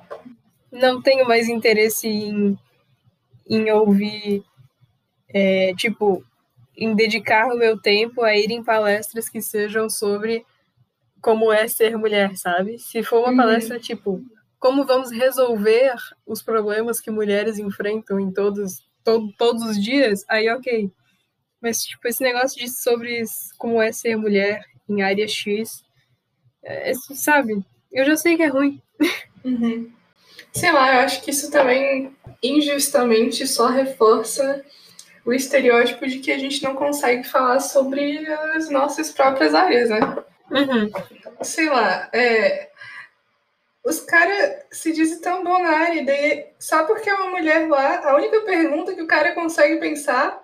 [0.71, 2.59] não tenho mais interesse em,
[3.49, 4.45] em ouvir
[5.31, 6.23] é, tipo,
[6.77, 10.45] em dedicar o meu tempo a ir em palestras que sejam sobre
[11.23, 12.79] como é ser mulher, sabe?
[12.79, 13.37] Se for uma uhum.
[13.39, 14.23] palestra tipo
[14.63, 15.93] como vamos resolver
[16.25, 20.89] os problemas que mulheres enfrentam em todos, to, todos os dias, aí ok.
[21.61, 23.25] Mas, tipo, esse negócio de sobre
[23.59, 25.83] como é ser mulher em área X,
[26.63, 27.61] é, sabe?
[27.91, 28.81] Eu já sei que é ruim.
[29.45, 29.91] Uhum.
[30.53, 34.65] Sei lá, eu acho que isso também injustamente só reforça
[35.25, 39.99] o estereótipo de que a gente não consegue falar sobre as nossas próprias áreas, né?
[40.53, 40.89] Uhum.
[41.43, 42.71] Sei lá, é,
[43.85, 48.09] os caras se dizem tão bom na área, daí, só porque é uma mulher lá,
[48.09, 50.41] a única pergunta que o cara consegue pensar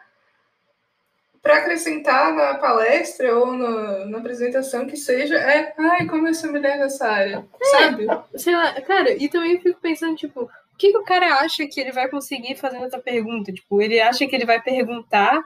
[1.41, 6.79] para acrescentar na palestra ou na, na, apresentação que seja é, ai, como sou mulher
[6.79, 8.07] nessa área, é, sabe?
[8.35, 11.91] Sei lá, cara, e também fico pensando, tipo, que, que o cara acha que ele
[11.91, 13.53] vai conseguir fazendo essa pergunta?
[13.53, 15.43] Tipo, ele acha que ele vai perguntar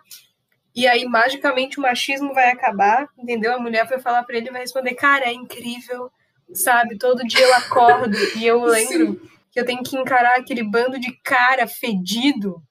[0.76, 3.54] e aí magicamente o machismo vai acabar, entendeu?
[3.54, 6.10] A mulher vai falar para ele e vai responder: "Cara, é incrível,
[6.54, 6.98] sabe?
[6.98, 9.30] Todo dia eu acordo e eu lembro Sim.
[9.50, 12.62] que eu tenho que encarar aquele bando de cara fedido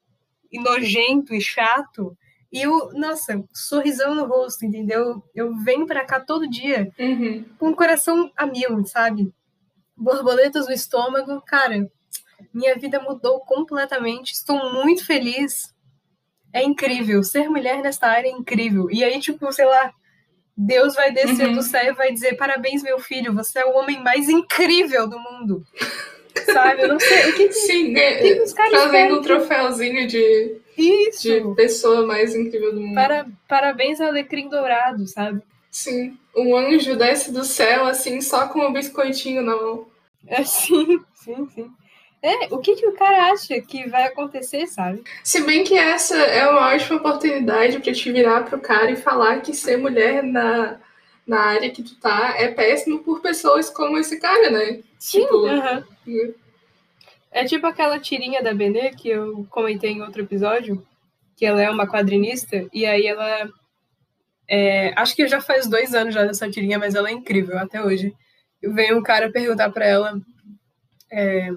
[0.52, 2.18] e nojento e chato".
[2.52, 5.24] E eu, nossa, sorrisão no rosto, entendeu?
[5.34, 7.46] Eu venho para cá todo dia uhum.
[7.58, 9.32] com o coração a mil, sabe?
[9.96, 11.90] Borboletas no estômago, cara
[12.54, 14.34] minha vida mudou completamente.
[14.34, 15.74] Estou muito feliz.
[16.54, 17.24] É incrível.
[17.24, 18.90] Ser mulher nesta área é incrível.
[18.90, 19.94] E aí, tipo, sei lá,
[20.56, 21.56] Deus vai descer uhum.
[21.56, 25.20] do céu e vai dizer: Parabéns, meu filho, você é o homem mais incrível do
[25.20, 25.66] mundo.
[26.46, 26.84] Sabe?
[26.84, 27.30] Eu não sei.
[27.30, 31.24] O que, que, Sim, é, que, que os caras Trazendo um troféuzinho de, Isso.
[31.24, 32.96] de pessoa mais incrível do mundo.
[32.96, 35.42] Para, parabéns ao Alecrim Dourado, sabe?
[35.70, 36.18] Sim.
[36.36, 39.88] Um anjo desce do céu, assim, só com um biscoitinho na mão.
[40.28, 41.72] É, sim, sim, sim.
[42.24, 45.04] É, o que, que o cara acha que vai acontecer, sabe?
[45.24, 49.42] Se bem que essa é uma ótima oportunidade para te virar pro cara e falar
[49.42, 50.80] que ser mulher na,
[51.26, 54.84] na área que tu tá é péssimo por pessoas como esse cara, né?
[55.00, 55.22] Sim.
[55.22, 55.84] Tipo, aham.
[57.32, 60.86] É tipo aquela tirinha da Benê que eu comentei em outro episódio,
[61.36, 63.50] que ela é uma quadrinista, e aí ela.
[64.48, 67.82] é, acho que já faz dois anos já dessa tirinha, mas ela é incrível até
[67.82, 68.14] hoje.
[68.62, 70.22] Vem um cara perguntar pra ela.
[71.12, 71.50] é,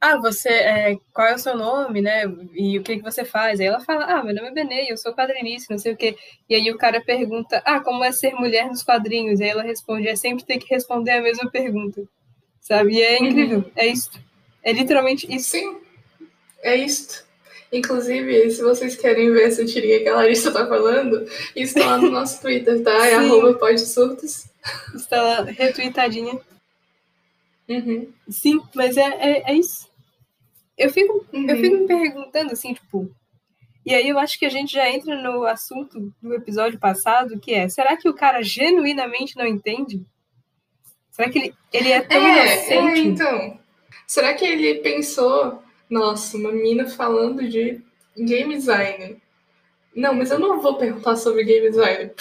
[0.00, 0.48] ah, você.
[0.48, 2.22] é, qual é o seu nome, né?
[2.54, 3.58] E o que, que você faz?
[3.58, 6.16] Aí ela fala, ah, meu nome é Benê, eu sou quadrinista, não sei o quê.
[6.48, 9.40] E aí o cara pergunta, ah, como é ser mulher nos quadrinhos?
[9.40, 12.02] E aí ela responde, é sempre ter que responder a mesma pergunta.
[12.60, 12.94] Sabe?
[12.94, 14.10] E é incrível, é isso.
[14.62, 15.50] É literalmente isso.
[15.50, 15.78] Sim,
[16.62, 17.26] é isto.
[17.72, 22.10] Inclusive, se vocês querem ver essa tirinha que a Larissa tá falando, está lá no
[22.10, 23.06] nosso Twitter, tá?
[23.06, 23.26] É Sim.
[23.26, 24.46] arroba podsurtos.
[24.94, 26.40] Está lá retweetadinha.
[27.68, 28.08] Uhum.
[28.30, 29.87] Sim, mas é, é, é isso.
[30.78, 31.60] Eu fico, eu Uhum.
[31.60, 33.10] fico me perguntando assim, tipo.
[33.84, 37.52] E aí eu acho que a gente já entra no assunto do episódio passado, que
[37.54, 40.04] é: será que o cara genuinamente não entende?
[41.10, 43.08] Será que ele, ele é tão É, é, inocente?
[43.08, 43.58] então.
[44.06, 47.82] Será que ele pensou, nossa, uma mina falando de
[48.16, 49.20] game design?
[49.94, 52.12] Não, mas eu não vou perguntar sobre game design.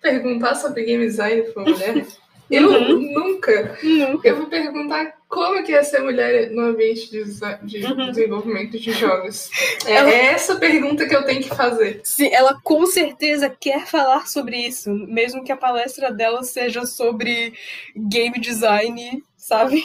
[0.00, 2.06] Perguntar sobre game design pra uma mulher?
[2.50, 3.12] Eu Uhum.
[3.12, 3.78] nunca.
[4.22, 7.24] Eu vou perguntar como que é ser mulher no ambiente de,
[7.62, 8.10] de Uhum.
[8.10, 9.50] desenvolvimento de jogos.
[9.86, 12.00] É, Ela- é essa pergunta que eu tenho que fazer.
[12.04, 17.54] Sim, ela com certeza quer falar sobre isso, mesmo que a palestra dela seja sobre
[17.96, 19.82] game design, sabe?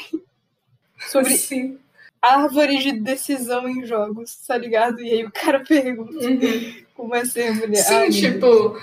[1.09, 1.79] Sobre Sim.
[2.21, 4.99] árvore de decisão em jogos, tá ligado?
[5.01, 6.73] E aí o cara pergunta Uhum.
[6.93, 7.77] como é ser mulher.
[7.83, 8.77] Sim, meu tipo,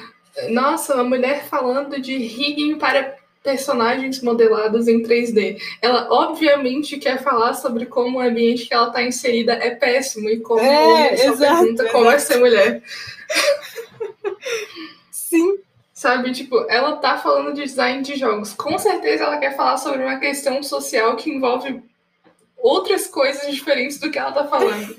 [0.49, 3.15] nossa, uma mulher falando de rigging para
[3.47, 5.57] personagens modelados em 3D.
[5.81, 10.41] Ela obviamente quer falar sobre como o ambiente que ela está inserida é péssimo e
[10.41, 12.83] como É, o homem só exato, pergunta como é ser mulher.
[15.13, 15.59] Sim,
[15.95, 18.53] Sabe, tipo, ela tá falando de design de jogos.
[18.53, 21.83] Com certeza ela quer falar sobre uma questão social que envolve
[22.59, 24.95] outras coisas diferentes do que ela tá falando.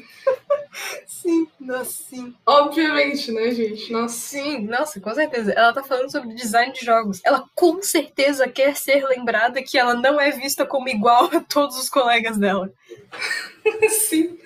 [1.06, 2.36] Sim, nossa, sim.
[2.46, 3.92] Obviamente, né, gente?
[3.92, 4.16] Nossa.
[4.16, 5.52] Sim, nossa, com certeza.
[5.52, 7.22] Ela tá falando sobre design de jogos.
[7.24, 11.78] Ela com certeza quer ser lembrada que ela não é vista como igual a todos
[11.78, 12.72] os colegas dela.
[13.90, 14.38] Sim.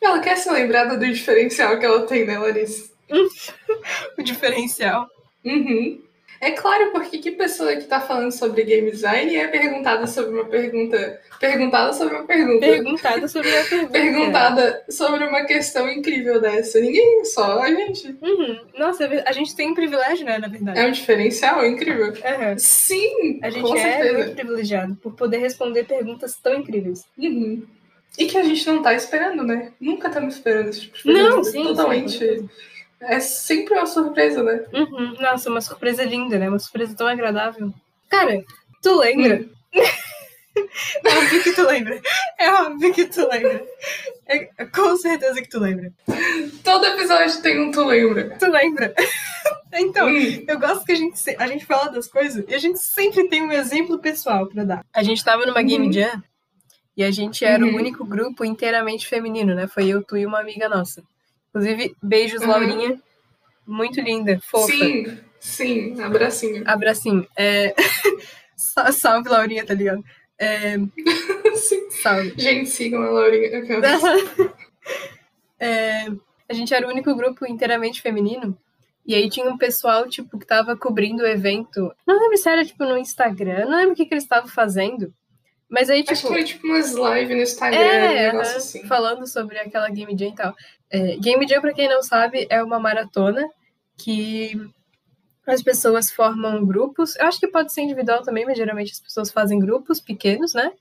[0.00, 2.90] Ela quer ser lembrada do diferencial que ela tem, né, Larissa?
[4.18, 5.08] O diferencial.
[5.44, 6.02] Uhum.
[6.40, 10.44] É claro, porque que pessoa que tá falando sobre game design é perguntada sobre uma
[10.44, 11.20] pergunta.
[11.40, 12.60] Perguntada sobre uma pergunta.
[12.66, 13.92] Perguntada sobre a pergunta.
[13.92, 16.80] Perguntada sobre uma questão incrível dessa.
[16.80, 18.16] Ninguém, só a gente.
[18.22, 18.60] Uhum.
[18.78, 20.78] Nossa, é a gente tem um privilégio, né, na verdade.
[20.78, 22.12] É um diferencial incrível.
[22.24, 22.56] Aham.
[22.56, 24.18] Sim, A gente com é certeza.
[24.18, 27.04] muito privilegiado por poder responder perguntas tão incríveis.
[27.18, 27.64] Uhum.
[28.16, 29.72] E que a gente não tá esperando, né?
[29.80, 31.44] Nunca estamos esperando esse tipo de Não, pergunta.
[31.44, 32.02] sim, sim, Totalmente.
[32.04, 32.50] com certeza.
[33.00, 34.64] É sempre uma surpresa, né?
[34.72, 35.14] Uhum.
[35.20, 36.48] Nossa, uma surpresa linda, né?
[36.48, 37.72] Uma surpresa tão agradável.
[38.08, 38.42] Cara,
[38.82, 39.44] tu lembra?
[41.04, 42.00] é óbvio que tu lembra.
[42.38, 43.64] É óbvio que tu lembra.
[44.26, 45.92] É, com certeza que tu lembra.
[46.64, 48.36] Todo episódio tem um tu lembra.
[48.38, 48.94] Tu lembra?
[49.70, 50.44] Então, Hum.
[50.48, 53.42] eu gosto que a gente, a gente fala das coisas e a gente sempre tem
[53.42, 54.84] um exemplo pessoal pra dar.
[54.94, 55.92] A gente tava numa Game Uhum.
[55.92, 56.22] Jam
[56.96, 57.74] e a gente era Uhum.
[57.74, 59.66] o único grupo inteiramente feminino, né?
[59.68, 61.02] Foi eu, tu e uma amiga nossa.
[61.48, 62.48] Inclusive, beijos, Uhum.
[62.48, 63.02] Laurinha.
[63.66, 64.66] Muito linda, fofa.
[64.72, 66.62] Sim, sim, abracinho.
[66.66, 67.26] Abracinho.
[67.36, 67.74] É...
[68.56, 70.02] Sa- Salve, Laurinha, tá ligado?
[70.38, 70.76] É...
[71.54, 71.90] sim.
[72.02, 72.34] Salve.
[72.36, 73.50] Gente, sigam a Laurinha.
[75.60, 76.06] É,
[76.48, 78.56] A gente era o único grupo inteiramente feminino.
[79.04, 81.92] E aí tinha um pessoal, tipo, que tava cobrindo o evento.
[82.06, 83.64] Não lembro se era, tipo, no Instagram.
[83.66, 85.12] Não lembro o que, que eles estavam fazendo.
[85.68, 86.28] Mas aí, Acho tipo...
[86.28, 88.86] que era tipo umas lives no Instagram, É, um negócio assim.
[88.86, 90.54] falando sobre aquela Game Jam e tal.
[90.90, 93.48] É, Game Jam, pra quem não sabe, é uma maratona
[93.96, 94.52] que
[95.46, 97.16] as pessoas formam grupos.
[97.16, 100.72] Eu acho que pode ser individual também, mas geralmente as pessoas fazem grupos pequenos, né?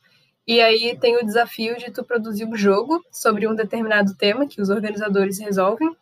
[0.45, 4.61] E aí tem o desafio de tu produzir um jogo sobre um determinado tema que
[4.61, 5.95] os organizadores resolvem.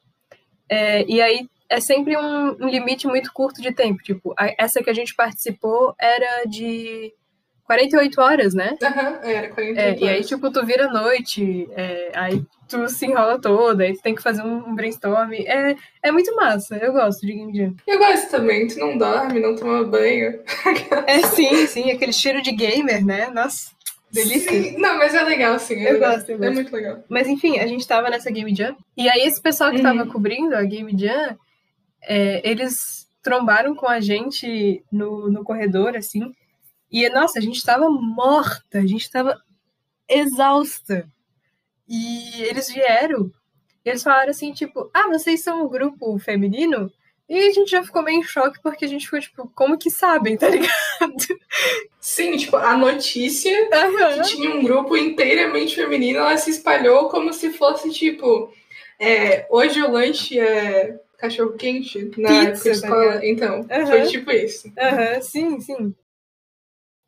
[0.70, 4.04] É, e aí é sempre um, um limite muito curto de tempo.
[4.04, 7.14] Tipo, a- essa que a gente participou era de
[7.66, 8.78] 48 horas, né?
[8.82, 10.28] Aham, era 48 É, e aí, horas.
[10.28, 14.42] tipo, tu vira noite, é, aí tu se enrola toda, aí tu tem que fazer
[14.44, 15.34] um brainstorm.
[15.34, 17.74] É, é muito massa, eu gosto de Game Jam.
[17.88, 20.40] Eu gosto também, tu não dorme, não toma banho.
[21.08, 23.30] É sim, sim, aquele cheiro de gamer, né?
[23.34, 23.72] Nossa,
[24.12, 24.52] delícia.
[24.52, 25.84] Sim, Não, mas é legal, sim.
[25.84, 26.16] é Eu legal.
[26.16, 26.54] gosto, eu É gosto.
[26.54, 27.04] muito legal.
[27.10, 30.10] Mas enfim, a gente tava nessa Game Jam, e aí esse pessoal que tava Uhum.
[30.10, 31.36] cobrindo a Game Jam,
[32.04, 36.32] é, eles trombaram com a gente no, no corredor, assim,
[37.04, 39.42] e nossa, a gente tava morta, a gente tava
[40.08, 41.08] exausta.
[41.88, 43.32] E eles vieram,
[43.84, 46.92] e eles falaram assim, tipo, ah, vocês são o grupo feminino?
[47.28, 49.90] E a gente já ficou meio em choque, porque a gente ficou, tipo, como que
[49.90, 50.72] sabem, tá ligado?
[52.00, 54.22] Sim, tipo, a notícia uhum.
[54.22, 58.54] que tinha um grupo inteiramente feminino, ela se espalhou como se fosse, tipo,
[59.00, 63.14] é, hoje o lanche é cachorro quente na Pizza, escola.
[63.14, 63.88] Tá então, uhum.
[63.88, 64.72] foi tipo isso.
[64.78, 65.22] Aham, uhum.
[65.22, 65.96] sim, sim.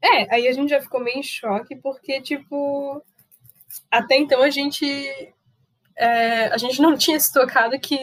[0.02, 3.04] É, aí a gente já ficou meio em choque, porque, tipo,
[3.92, 4.86] até então a gente.
[5.96, 7.98] É, a gente não tinha se tocado que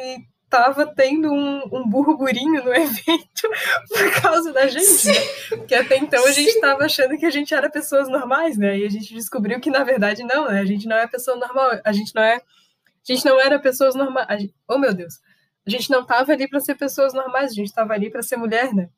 [0.55, 3.49] tava tendo um, um burburinho no evento
[3.89, 5.15] por causa da gente, né?
[5.49, 6.61] Porque até então a gente Sim.
[6.61, 8.79] tava achando que a gente era pessoas normais, né?
[8.79, 10.61] E a gente descobriu que, na verdade, não, né?
[10.61, 12.37] A gente não é pessoa normal, a gente não é.
[12.37, 14.27] A gente não era pessoas normais.
[14.41, 14.55] Gente...
[14.69, 15.21] Oh, meu Deus!
[15.67, 18.37] A gente não tava ali para ser pessoas normais, a gente tava ali para ser
[18.37, 18.89] mulher, né?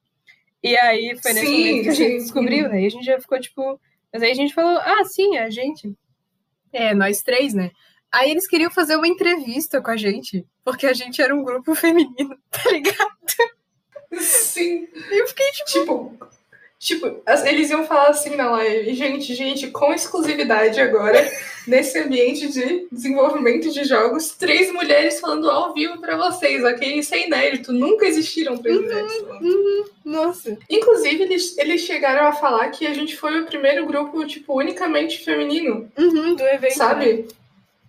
[0.62, 2.82] E aí foi nesse sim, momento que a gente descobriu, né?
[2.82, 3.80] E a gente já ficou tipo.
[4.12, 5.94] Mas aí a gente falou, ah, sim, a gente.
[6.72, 7.70] É, nós três, né?
[8.10, 11.74] Aí eles queriam fazer uma entrevista com a gente, porque a gente era um grupo
[11.76, 13.16] feminino, tá ligado?
[14.12, 14.88] Sim.
[15.10, 15.76] E eu fiquei tipo.
[15.76, 16.18] Tipo,
[16.78, 21.26] Tipo, eles iam falar assim na live, gente, gente, com exclusividade agora,
[21.66, 26.98] nesse ambiente de desenvolvimento de jogos, três mulheres falando ao vivo para vocês, ok?
[26.98, 29.12] Isso é inédito, nunca existiram três uhum, mulheres.
[29.40, 30.58] Uhum, nossa.
[30.68, 35.24] Inclusive, eles, eles chegaram a falar que a gente foi o primeiro grupo, tipo, unicamente
[35.24, 35.90] feminino.
[35.96, 36.74] Uhum, do evento.
[36.74, 37.12] Sabe?
[37.12, 37.24] Né?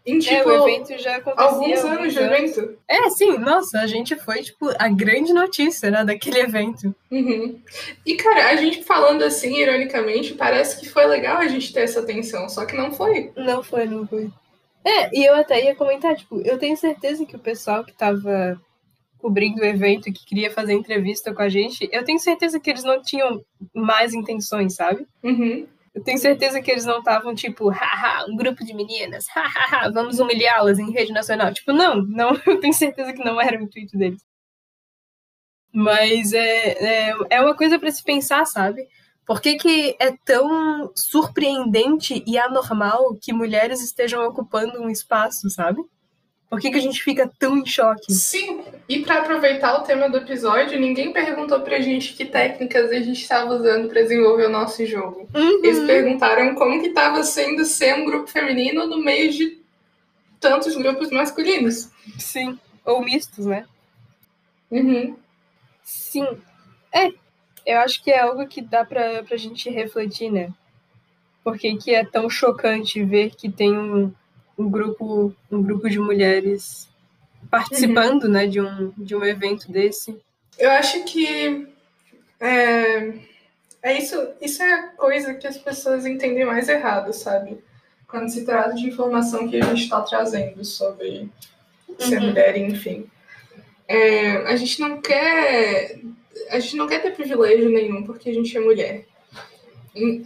[0.08, 1.46] Em, tipo, é, o evento já acontecia.
[1.46, 2.78] Alguns anos de evento.
[2.88, 6.96] É, sim, nossa, a gente foi, tipo, a grande notícia, né, daquele evento.
[7.12, 7.60] Uhum.
[8.06, 12.00] E, cara, a gente falando assim, ironicamente, parece que foi legal a gente ter essa
[12.00, 13.34] atenção, só que não foi.
[13.36, 14.32] Não foi, não foi.
[14.86, 18.58] É, e eu até ia comentar, tipo, eu tenho certeza que o pessoal que tava
[19.18, 22.84] cobrindo o evento, que queria fazer entrevista com a gente, eu tenho certeza que eles
[22.86, 23.44] não tinham
[23.74, 25.06] mais intenções, sabe?
[25.22, 25.68] Uhum.
[25.98, 30.20] Eu tenho certeza que eles não estavam, tipo, haha, um grupo de meninas, hahaha, vamos
[30.20, 31.52] humilhá-las em rede nacional.
[31.52, 34.24] Tipo, não, não, eu tenho certeza que não era o intuito deles.
[35.74, 38.88] Mas é, é, é uma coisa para se pensar, sabe?
[39.26, 45.82] Por que, que é tão surpreendente e anormal que mulheres estejam ocupando um espaço, sabe?
[46.50, 48.14] Por que, que a gente fica tão em choque?
[48.14, 53.00] Sim, e para aproveitar o tema do episódio, ninguém perguntou pra gente que técnicas a
[53.00, 55.28] gente estava usando para desenvolver o nosso jogo.
[55.36, 55.66] Uhum.
[55.66, 59.58] Eles perguntaram como que estava sendo ser um grupo feminino no meio de
[60.40, 61.90] tantos grupos masculinos.
[62.18, 63.66] Sim, ou mistos, né?
[64.72, 65.18] Uhum.
[65.84, 66.28] Sim.
[66.94, 67.12] É,
[67.66, 70.54] eu acho que é algo que dá pra, pra gente refletir, né?
[71.44, 74.14] Por que, que é tão chocante ver que tem um
[74.58, 76.88] um grupo, um grupo de mulheres
[77.50, 78.32] participando, uhum.
[78.32, 80.18] né, de um, de um evento desse.
[80.58, 81.68] Eu acho que
[82.40, 83.14] é,
[83.82, 87.64] é isso, isso é a coisa que as pessoas entendem mais errado, sabe?
[88.08, 91.30] Quando se trata de informação que a gente está trazendo sobre
[92.00, 92.28] ser uhum.
[92.28, 93.06] mulher, enfim.
[93.88, 96.00] É, a gente não quer
[96.50, 99.06] a gente não quer ter privilégio nenhum porque a gente é mulher.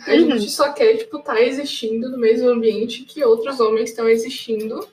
[0.05, 0.37] A uhum.
[0.37, 4.87] gente só quer, tipo, estar tá existindo no mesmo ambiente que outros homens estão existindo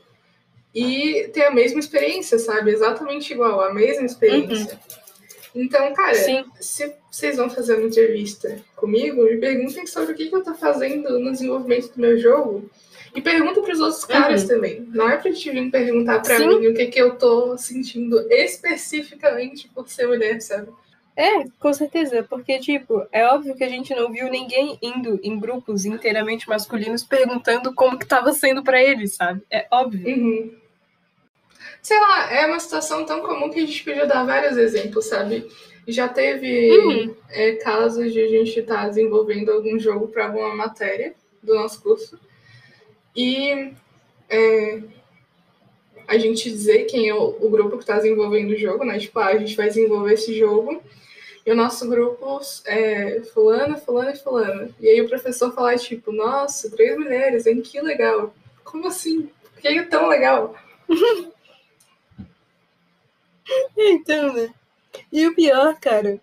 [0.75, 2.71] e ter a mesma experiência, sabe?
[2.71, 4.75] Exatamente igual, a mesma experiência.
[4.75, 5.63] Uhum.
[5.63, 6.45] Então, cara, Sim.
[6.61, 10.55] se vocês vão fazer uma entrevista comigo, me perguntem sobre o que, que eu tô
[10.55, 12.71] fazendo no desenvolvimento do meu jogo.
[13.15, 14.49] E pergunta para os outros caras uhum.
[14.49, 14.87] também.
[14.93, 19.69] Não é para te vir perguntar para mim o que, que eu tô sentindo especificamente
[19.75, 20.69] por ser mulher, sabe?
[21.19, 25.37] É, com certeza, porque, tipo, é óbvio que a gente não viu ninguém indo em
[25.37, 29.43] grupos inteiramente masculinos perguntando como que tava sendo para eles, sabe?
[29.51, 30.07] É óbvio.
[30.07, 30.55] Uhum.
[31.83, 35.45] Sei lá, é uma situação tão comum que a gente podia dar vários exemplos, sabe?
[35.89, 37.17] Já teve uhum.
[37.31, 41.83] é, casos de a gente estar tá desenvolvendo algum jogo para alguma matéria do nosso
[41.83, 42.17] curso
[43.17, 43.73] e
[44.31, 44.83] é,
[46.07, 49.01] a gente dizer quem é o, o grupo que está desenvolvendo o jogo, né?
[49.01, 50.81] Tipo, ah, a gente vai desenvolver esse jogo
[51.49, 54.69] e o nosso grupo é fulana, fulana e fulana.
[54.79, 57.63] E aí o professor falar, tipo, nossa, três mulheres, hein?
[57.63, 58.35] Que legal.
[58.63, 59.31] Como assim?
[59.55, 60.55] Por que é tão legal?
[63.75, 64.53] então, né?
[65.11, 66.21] E o pior, cara,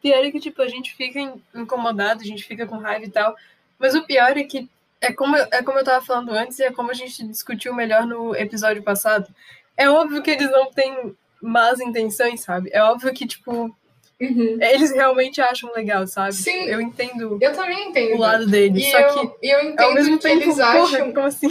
[0.00, 1.20] pior é que, tipo, a gente fica
[1.54, 3.36] incomodado, a gente fica com raiva e tal.
[3.78, 4.70] Mas o pior é que
[5.02, 8.06] é como, é como eu tava falando antes e é como a gente discutiu melhor
[8.06, 9.28] no episódio passado.
[9.76, 12.70] É óbvio que eles não têm más intenções, sabe?
[12.72, 13.76] É óbvio que, tipo,
[14.20, 14.58] Uhum.
[14.60, 16.34] Eles realmente acham legal, sabe?
[16.34, 16.64] Sim.
[16.66, 17.38] Eu entendo.
[17.40, 18.16] Eu também entendo.
[18.16, 18.86] O lado deles.
[18.86, 19.48] E só eu, que.
[19.48, 21.12] eu entendo ao mesmo que tempo, eles porra, acham.
[21.12, 21.48] Como assim?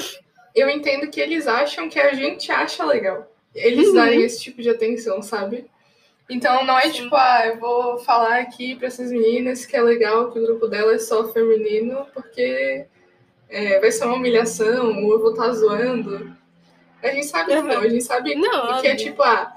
[0.55, 3.27] Eu entendo que eles acham que a gente acha legal.
[3.55, 3.95] Eles uhum.
[3.95, 5.65] darem esse tipo de atenção, sabe?
[6.29, 6.91] Então não é Sim.
[7.03, 10.67] tipo, ah, eu vou falar aqui para essas meninas que é legal que o grupo
[10.67, 12.85] dela é só feminino, porque
[13.49, 16.37] é, vai ser uma humilhação, ou eu vou estar tá zoando.
[17.01, 19.51] A gente sabe que não, a gente sabe não, que é tipo, ah,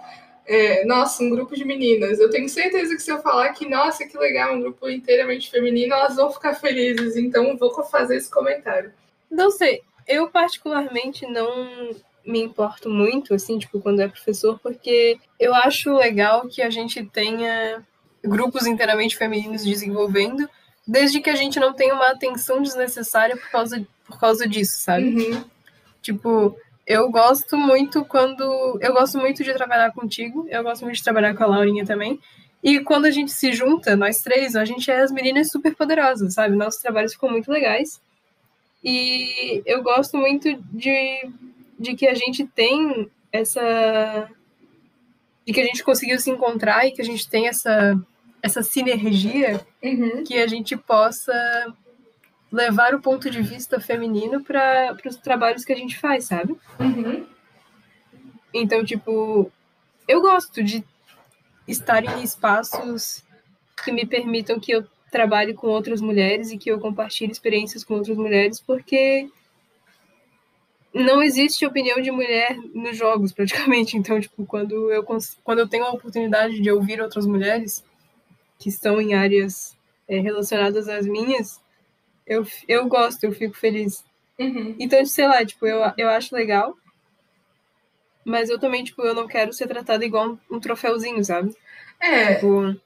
[0.46, 2.18] é, nossa, um grupo de meninas.
[2.18, 5.94] Eu tenho certeza que se eu falar que, nossa, que legal, um grupo inteiramente feminino,
[5.94, 7.16] elas vão ficar felizes.
[7.16, 8.92] Então, vou fazer esse comentário.
[9.30, 11.90] Não sei, eu particularmente não
[12.24, 17.04] me importo muito, assim, tipo, quando é professor, porque eu acho legal que a gente
[17.06, 17.82] tenha
[18.22, 20.48] grupos inteiramente femininos desenvolvendo,
[20.86, 25.04] desde que a gente não tenha uma atenção desnecessária por causa, por causa disso, sabe?
[25.04, 25.44] Uhum.
[26.00, 26.56] Tipo,
[26.92, 28.78] eu gosto muito quando.
[28.80, 32.20] Eu gosto muito de trabalhar contigo, eu gosto muito de trabalhar com a Laurinha também.
[32.62, 36.34] E quando a gente se junta, nós três, a gente é as meninas super poderosas,
[36.34, 36.54] sabe?
[36.54, 38.00] Nossos trabalhos ficam muito legais.
[38.84, 41.30] E eu gosto muito de,
[41.78, 44.28] de que a gente tem essa.
[45.46, 47.98] de que a gente conseguiu se encontrar e que a gente tem essa,
[48.42, 50.24] essa sinergia uhum.
[50.24, 51.32] que a gente possa
[52.52, 56.54] levar o ponto de vista feminino para os trabalhos que a gente faz, sabe?
[56.78, 57.26] Uhum.
[58.52, 59.50] Então, tipo,
[60.06, 60.84] eu gosto de
[61.66, 63.24] estar em espaços
[63.82, 67.94] que me permitam que eu trabalhe com outras mulheres e que eu compartilhe experiências com
[67.94, 69.30] outras mulheres, porque
[70.92, 73.96] não existe opinião de mulher nos jogos, praticamente.
[73.96, 75.02] Então, tipo, quando eu,
[75.42, 77.82] quando eu tenho a oportunidade de ouvir outras mulheres
[78.58, 79.74] que estão em áreas
[80.06, 81.61] é, relacionadas às minhas,
[82.26, 84.04] eu, eu gosto, eu fico feliz.
[84.38, 84.74] Uhum.
[84.78, 86.76] Então, sei lá, tipo, eu, eu acho legal.
[88.24, 91.54] Mas eu também, tipo, eu não quero ser tratada igual um, um troféuzinho, sabe?
[92.00, 92.34] É.
[92.34, 92.76] Tipo,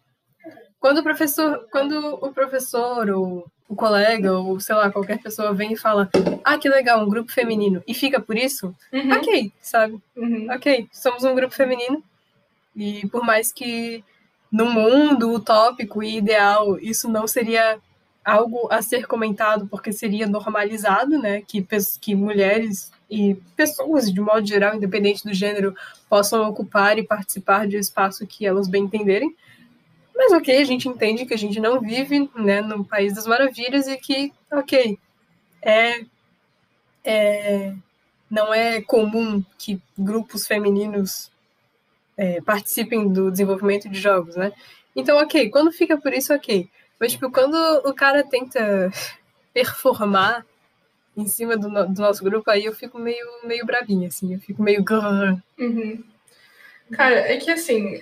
[0.81, 5.73] quando o professor, quando o professor ou o colega ou sei lá, qualquer pessoa vem
[5.73, 6.09] e fala:
[6.45, 9.13] "Ah, que legal, um grupo feminino" e fica por isso, uhum.
[9.13, 9.99] OK, sabe?
[10.17, 10.47] Uhum.
[10.51, 12.03] OK, somos um grupo feminino.
[12.75, 14.05] E por mais que
[14.53, 17.79] no mundo utópico e ideal isso não seria
[18.27, 21.65] algo a ser comentado porque seria normalizado, né, que,
[22.01, 25.77] que mulheres e pessoas de modo geral, independente do gênero,
[26.11, 29.33] possam ocupar e participar de um espaço que elas bem entenderem.
[30.15, 33.87] Mas ok, a gente entende que a gente não vive né, no país das maravilhas
[33.87, 34.99] e que, ok,
[35.63, 36.05] é,
[37.05, 37.75] é
[38.29, 41.31] não é comum que grupos femininos
[42.17, 44.53] é, participem do desenvolvimento de jogos, né?
[44.97, 46.69] Então, ok, quando fica por isso, ok.
[46.99, 48.91] Mas, tipo, quando o cara tenta
[49.53, 50.45] performar
[51.17, 54.35] em cima do, do nosso grupo, aí eu fico meio, meio bravinha, assim.
[54.35, 54.85] Eu fico meio...
[55.59, 56.05] Uhum.
[56.93, 58.01] Cara, é que, assim,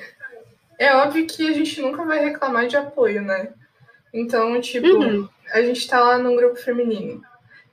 [0.79, 3.51] é óbvio que a gente nunca vai reclamar de apoio, né?
[4.13, 5.29] Então, tipo, uhum.
[5.53, 7.23] a gente tá lá num grupo feminino.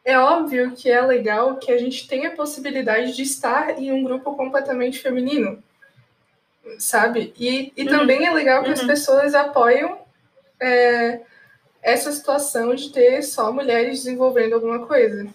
[0.03, 4.03] É óbvio que é legal que a gente tenha a possibilidade de estar em um
[4.03, 5.63] grupo completamente feminino,
[6.80, 7.34] sabe?
[7.38, 7.89] E, e uhum.
[7.89, 8.74] também é legal que uhum.
[8.74, 10.01] as pessoas apoiam
[10.62, 11.22] é,
[11.82, 15.28] essa situação de ter só mulheres desenvolvendo alguma coisa.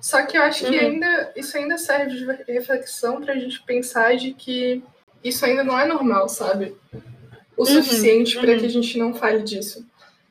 [0.00, 0.86] Só que eu acho que uhum.
[0.86, 4.82] ainda isso ainda serve de reflexão para a gente pensar de que
[5.22, 6.76] isso ainda não é normal, sabe?
[7.56, 7.66] O uhum.
[7.66, 9.86] suficiente para que a gente não fale disso.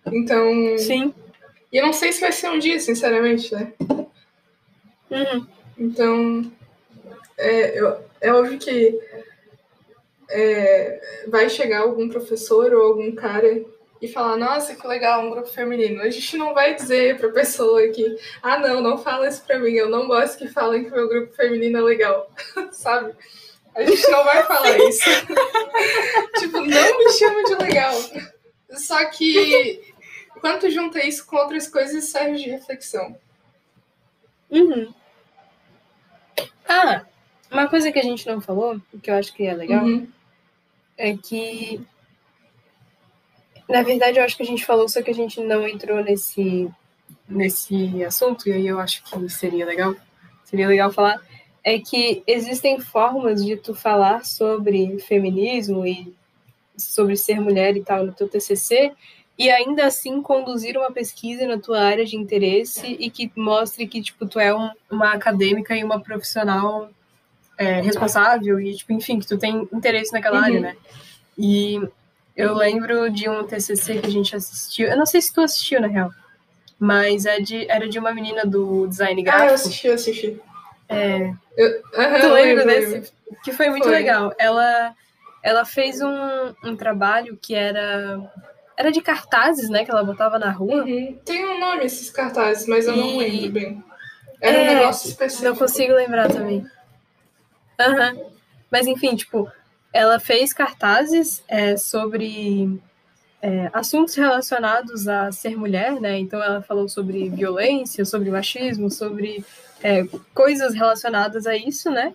[0.05, 0.77] Então.
[0.77, 1.13] Sim.
[1.71, 3.71] E eu não sei se vai ser um dia, sinceramente, né?
[5.09, 5.47] Uhum.
[5.77, 6.51] Então.
[7.37, 8.99] É, eu, é óbvio que
[10.29, 13.63] é, vai chegar algum professor ou algum cara
[14.01, 16.01] e falar, nossa, que legal, um grupo feminino.
[16.01, 19.59] A gente não vai dizer para a pessoa que, ah, não, não fala isso para
[19.59, 22.31] mim, eu não gosto que falem que meu grupo feminino é legal,
[22.71, 23.13] sabe?
[23.75, 25.03] A gente não vai falar isso.
[26.39, 27.93] tipo, não me chama de legal.
[28.71, 29.93] Só que
[30.41, 33.15] quando junta isso com outras coisas, serve de reflexão.
[34.49, 34.93] Uhum.
[36.67, 37.05] Ah,
[37.51, 40.07] uma coisa que a gente não falou, que eu acho que é legal, uhum.
[40.97, 41.85] é que
[43.69, 46.69] na verdade, eu acho que a gente falou, só que a gente não entrou nesse,
[47.27, 49.95] nesse assunto, e aí eu acho que seria legal,
[50.43, 51.19] seria legal falar,
[51.63, 56.13] é que existem formas de tu falar sobre feminismo e
[56.75, 58.91] sobre ser mulher e tal no teu TCC,
[59.37, 64.01] e ainda assim conduzir uma pesquisa na tua área de interesse e que mostre que,
[64.01, 66.89] tipo, tu é um, uma acadêmica e uma profissional
[67.57, 70.43] é, responsável e, tipo, enfim, que tu tem interesse naquela uhum.
[70.43, 70.75] área, né?
[71.37, 71.81] E
[72.41, 74.87] eu lembro de um TCC que a gente assistiu.
[74.87, 76.11] Eu não sei se tu assistiu, na real.
[76.79, 79.45] Mas é de, era de uma menina do design gráfico.
[79.45, 80.41] Ah, eu assisti, eu assisti.
[80.89, 81.33] É.
[81.55, 81.81] Eu,
[82.21, 83.13] tu lembra desse?
[83.43, 83.93] Que foi muito foi.
[83.93, 84.33] legal.
[84.37, 84.95] Ela,
[85.43, 88.19] ela fez um, um trabalho que era.
[88.75, 89.85] Era de cartazes, né?
[89.85, 90.83] Que ela botava na rua.
[90.83, 91.19] Uhum.
[91.23, 92.97] Tem um nome esses cartazes, mas eu e...
[92.97, 93.83] não lembro bem.
[94.41, 95.49] Era é, um negócio específico.
[95.49, 96.65] Não consigo lembrar também.
[97.79, 98.13] Aham.
[98.13, 98.31] Uhum.
[98.71, 99.51] Mas enfim, tipo,
[99.93, 102.79] ela fez cartazes é, sobre
[103.41, 106.17] é, assuntos relacionados a ser mulher, né?
[106.19, 109.43] Então ela falou sobre violência, sobre machismo, sobre
[109.83, 112.13] é, coisas relacionadas a isso, né?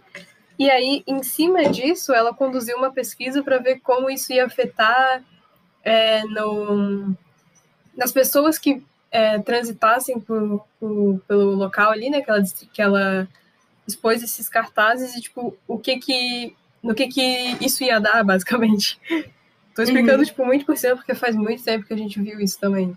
[0.58, 5.22] E aí, em cima disso, ela conduziu uma pesquisa para ver como isso ia afetar
[5.84, 7.14] é, no,
[7.94, 12.22] nas pessoas que é, transitassem por, por, pelo local ali, né?
[12.22, 13.28] Que ela, que ela
[13.86, 16.56] expôs esses cartazes e, tipo, o que que...
[16.86, 18.98] No que que isso ia dar, basicamente.
[19.74, 20.24] Tô explicando, uhum.
[20.24, 22.96] tipo, muito por cima, porque faz muito tempo que a gente viu isso também.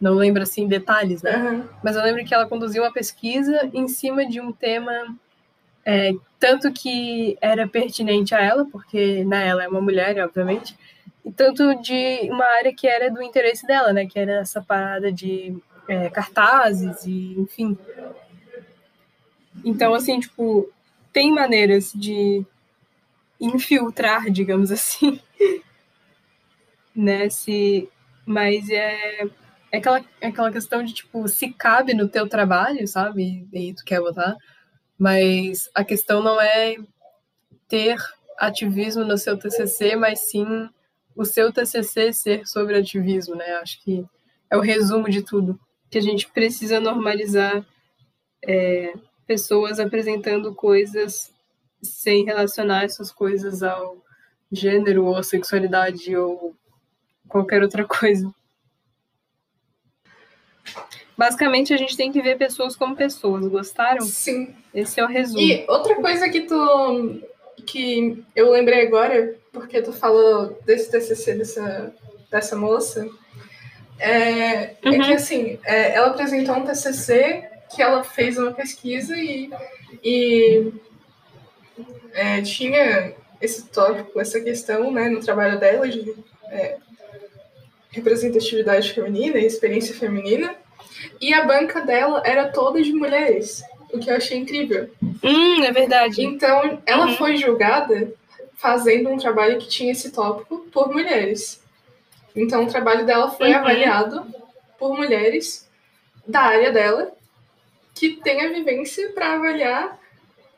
[0.00, 1.36] Não lembro, assim, detalhes, né?
[1.36, 1.64] Uhum.
[1.82, 4.92] Mas eu lembro que ela conduziu uma pesquisa em cima de um tema
[5.84, 10.76] é, tanto que era pertinente a ela, porque né, ela é uma mulher, obviamente,
[11.24, 14.06] e tanto de uma área que era do interesse dela, né?
[14.06, 15.56] Que era essa parada de
[15.88, 17.76] é, cartazes e, enfim.
[19.64, 20.70] Então, assim, tipo,
[21.12, 22.44] tem maneiras de
[23.40, 25.20] infiltrar, digamos assim,
[26.94, 27.28] né?
[27.30, 27.88] Se,
[28.26, 29.22] mas é,
[29.72, 33.46] é, aquela, é aquela questão de, tipo, se cabe no teu trabalho, sabe?
[33.52, 34.36] E tu quer botar
[34.98, 36.76] mas a questão não é
[37.68, 37.96] ter
[38.36, 40.68] ativismo no seu TCC, mas sim
[41.14, 43.46] o seu TCC ser sobre ativismo, né?
[43.62, 44.04] Acho que
[44.50, 45.58] é o resumo de tudo.
[45.88, 47.64] Que a gente precisa normalizar
[48.44, 48.92] é,
[49.26, 51.32] pessoas apresentando coisas
[51.82, 54.02] sem relacionar essas coisas ao
[54.50, 56.54] gênero ou sexualidade ou
[57.28, 58.32] qualquer outra coisa.
[61.16, 63.46] Basicamente, a gente tem que ver pessoas como pessoas.
[63.48, 64.02] Gostaram?
[64.02, 64.54] Sim.
[64.72, 65.40] Esse é o resumo.
[65.40, 67.20] E outra coisa que tu.
[67.66, 71.92] que eu lembrei agora, porque tu falou desse TCC dessa,
[72.30, 73.08] dessa moça,
[73.98, 74.94] é, uhum.
[74.94, 79.50] é que assim, é, ela apresentou um TCC que ela fez uma pesquisa e,
[80.04, 80.72] e
[82.12, 86.14] é, tinha esse tópico, essa questão né, no trabalho dela de
[86.50, 86.76] é,
[87.90, 90.54] representatividade feminina e experiência feminina.
[91.20, 93.62] E a banca dela era toda de mulheres,
[93.92, 94.90] o que eu achei incrível.
[95.22, 96.22] Hum, é verdade.
[96.22, 97.16] Então, ela uhum.
[97.16, 98.12] foi julgada
[98.54, 101.62] fazendo um trabalho que tinha esse tópico por mulheres.
[102.34, 103.58] Então, o trabalho dela foi uhum.
[103.58, 104.26] avaliado
[104.78, 105.68] por mulheres
[106.26, 107.12] da área dela,
[107.94, 109.97] que tem a vivência para avaliar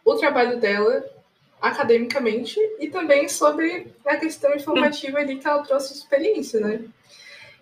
[0.04, 1.04] o trabalho dela
[1.60, 6.80] academicamente e também sobre a questão informativa ali que ela trouxe experiência, né?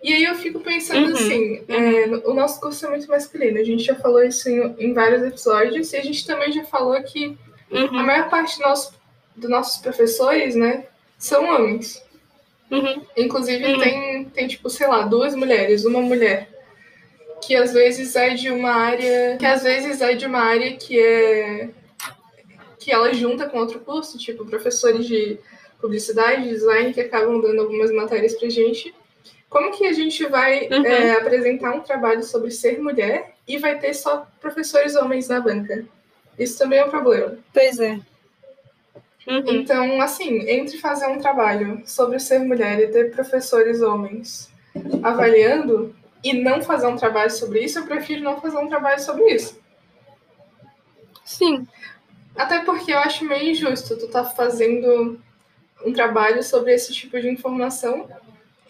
[0.01, 3.63] E aí eu fico pensando uhum, assim, é, o nosso curso é muito masculino, a
[3.63, 7.37] gente já falou isso em, em vários episódios, e a gente também já falou que
[7.69, 7.99] uhum.
[7.99, 8.93] a maior parte do nosso,
[9.35, 10.85] dos nossos professores, né,
[11.17, 12.01] são homens.
[12.71, 13.01] Uhum.
[13.17, 13.79] Inclusive uhum.
[13.79, 16.47] tem, tem, tipo, sei lá, duas mulheres, uma mulher
[17.41, 19.37] que às vezes é de uma área.
[19.37, 21.69] Que às vezes é de uma área que é.
[22.79, 25.37] Que ela junta com outro curso, tipo, professores de
[25.81, 28.93] publicidade, design, que acabam dando algumas matérias pra gente.
[29.49, 30.85] Como que a gente vai uhum.
[30.85, 35.85] é, apresentar um trabalho sobre ser mulher e vai ter só professores homens na banca?
[36.37, 37.37] Isso também é um problema.
[37.53, 37.99] Pois é.
[39.27, 39.43] Uhum.
[39.47, 44.51] Então, assim, entre fazer um trabalho sobre ser mulher e ter professores homens
[45.03, 49.33] avaliando e não fazer um trabalho sobre isso, eu prefiro não fazer um trabalho sobre
[49.33, 49.59] isso.
[51.23, 51.67] Sim.
[52.39, 55.19] Até porque eu acho meio injusto tu tá fazendo
[55.85, 58.07] um trabalho sobre esse tipo de informação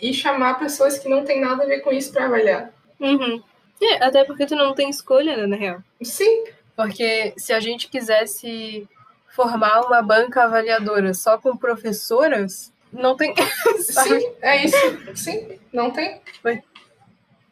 [0.01, 2.73] e chamar pessoas que não têm nada a ver com isso para avaliar.
[2.99, 3.43] Uhum.
[3.79, 5.83] É, até porque tu não tem escolha, né, na real.
[6.01, 6.45] Sim.
[6.75, 8.87] Porque se a gente quisesse
[9.35, 13.35] formar uma banca avaliadora só com professoras, não tem.
[13.77, 15.15] Sim, é isso.
[15.15, 16.19] Sim, não tem.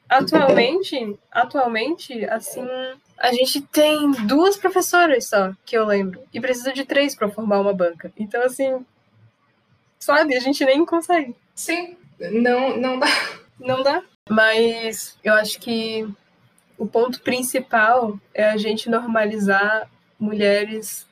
[0.10, 2.66] Atualmente, atualmente, assim,
[3.18, 7.60] a gente tem duas professoras só, que eu lembro, e precisa de três para formar
[7.60, 8.12] uma banca.
[8.18, 8.86] Então, assim,
[10.00, 11.36] sabe, a gente nem consegue.
[11.56, 11.98] Sim.
[12.20, 13.08] Não, não dá.
[13.60, 14.04] Não dá.
[14.30, 16.08] Mas eu acho que
[16.78, 19.90] o ponto principal é a gente normalizar
[20.20, 21.08] mulheres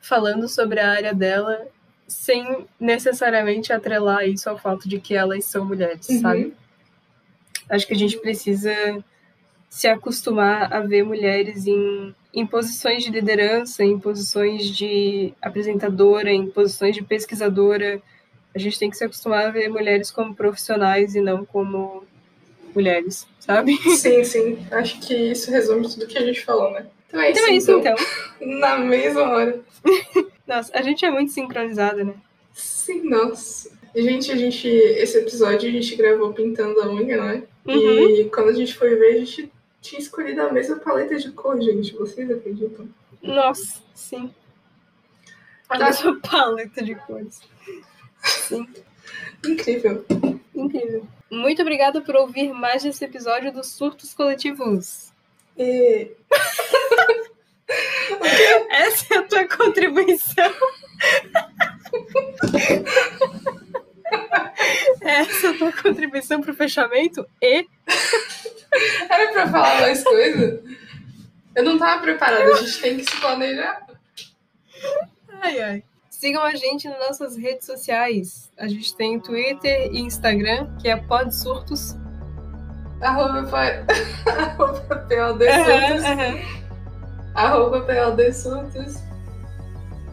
[0.00, 1.66] falando sobre a área dela
[2.06, 6.20] sem necessariamente atrelar isso ao fato de que elas são mulheres, uhum.
[6.20, 6.54] sabe?
[7.68, 8.72] Acho que a gente precisa
[9.68, 16.46] se acostumar a ver mulheres em, em posições de liderança, em posições de apresentadora, em
[16.46, 18.00] posições de pesquisadora,
[18.54, 22.04] a gente tem que se acostumar a ver mulheres como profissionais e não como
[22.74, 23.76] mulheres, sabe?
[23.96, 24.58] Sim, sim.
[24.70, 26.86] Acho que isso resume tudo que a gente falou, né?
[27.08, 27.40] Então é isso,
[27.72, 27.92] então.
[27.92, 28.04] É isso,
[28.40, 28.58] então.
[28.58, 29.60] Na mesma hora.
[30.46, 32.14] nossa, a gente é muito sincronizada, né?
[32.52, 33.70] Sim, nossa.
[33.94, 34.68] Gente, a gente.
[34.68, 37.42] Esse episódio a gente gravou pintando a unha, né?
[37.66, 38.10] Uhum.
[38.10, 39.50] E quando a gente foi ver, a gente
[39.80, 41.94] tinha escolhido a mesma paleta de cor, gente.
[41.94, 42.88] Vocês acreditam?
[43.22, 44.32] Nossa, sim.
[45.68, 45.86] A tá.
[45.86, 47.40] mesma paleta de cores.
[48.22, 48.66] Sim.
[49.46, 50.04] Incrível.
[50.54, 51.06] Incrível.
[51.30, 55.12] Muito obrigada por ouvir mais esse episódio dos Surtos Coletivos.
[55.56, 56.10] E...
[58.70, 60.50] Essa é a tua contribuição.
[65.02, 67.66] Essa é a tua contribuição pro fechamento e.
[69.10, 70.62] Era pra falar mais coisa?
[71.54, 73.86] Eu não tava preparada, a gente tem que se planejar.
[75.42, 75.84] Ai, ai.
[76.08, 78.50] Sigam a gente nas nossas redes sociais.
[78.58, 81.96] A gente tem Twitter e Instagram, que é Podsurtos.
[83.00, 83.48] Arroba.
[84.26, 86.04] Arroba PLD Surtos.
[86.04, 86.38] Aham.
[87.34, 88.96] Arroba PLD Surtos.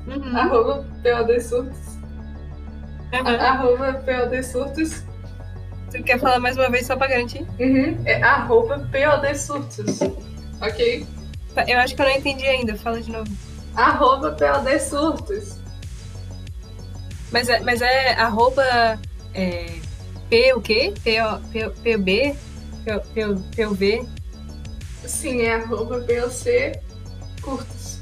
[0.08, 1.98] Uhum, Arroba PLD Surtos.
[3.12, 5.05] Arroba PLD Surtos.
[5.92, 7.46] Tu quer falar mais uma vez só pra garantir?
[7.60, 8.02] Uhum.
[8.06, 10.00] É arroba PLD Surtos.
[10.62, 11.06] Ok?
[11.68, 12.76] Eu acho que eu não entendi ainda.
[12.76, 13.32] Fala de novo.
[13.76, 15.58] Arroba PLD Surtos.
[17.32, 18.64] Mas é, mas é arroba
[19.34, 19.66] é,
[20.30, 20.94] P o quê?
[21.04, 22.36] P, O- P, PB?
[22.86, 23.26] P, P,
[23.56, 24.08] PUV?
[25.06, 26.80] Sim, é arroba PLC
[27.42, 28.00] Curtos.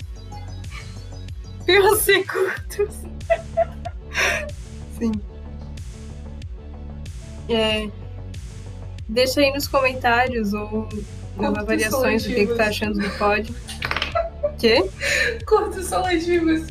[1.66, 2.96] POC curtos.
[5.00, 5.12] Sim.
[7.54, 7.88] É,
[9.08, 10.90] deixa aí nos comentários ou
[11.38, 13.54] nas avaliações o que, que tá achando do pod.
[14.60, 14.90] Quê?
[15.46, 16.68] Curtos seletivos.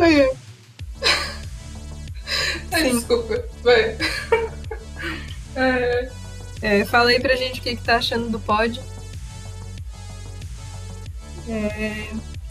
[0.00, 0.30] Ai,
[2.72, 2.90] ai.
[2.90, 3.44] Desculpa.
[3.62, 3.96] Vai.
[5.54, 6.10] É,
[6.62, 8.80] É, fala aí pra gente o que, que tá achando do pod.
[11.48, 12.06] É,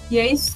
[0.09, 0.55] e é isso.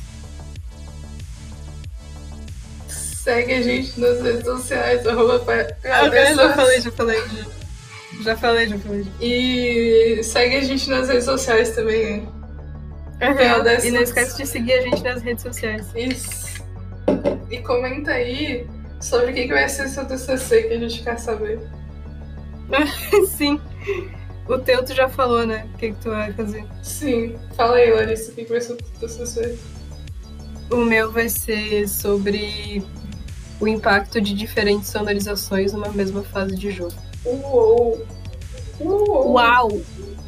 [3.26, 6.56] Segue a gente nas redes sociais, arroba PLD já Surtos.
[6.56, 7.22] falei, já falei.
[7.28, 9.08] Já, já falei, já falei.
[9.20, 12.30] E segue a gente nas redes sociais também.
[13.18, 15.88] PLD E não esquece de seguir a gente nas redes sociais.
[15.96, 16.64] Isso.
[17.50, 18.68] E comenta aí
[19.02, 21.60] sobre o que que vai ser seu TCC que a gente quer saber.
[23.28, 23.60] Sim.
[24.48, 25.68] O teu tu já falou, né?
[25.74, 26.64] O que, que tu vai fazer?
[26.84, 27.36] Sim.
[27.58, 29.58] Fala aí, Larissa, o que que vai ser seu TCC?
[30.70, 32.84] O meu vai ser sobre
[33.60, 36.94] o impacto de diferentes sonorizações numa mesma fase de jogo.
[37.24, 38.06] Uou!
[38.80, 39.32] Uou!
[39.34, 39.82] Uau!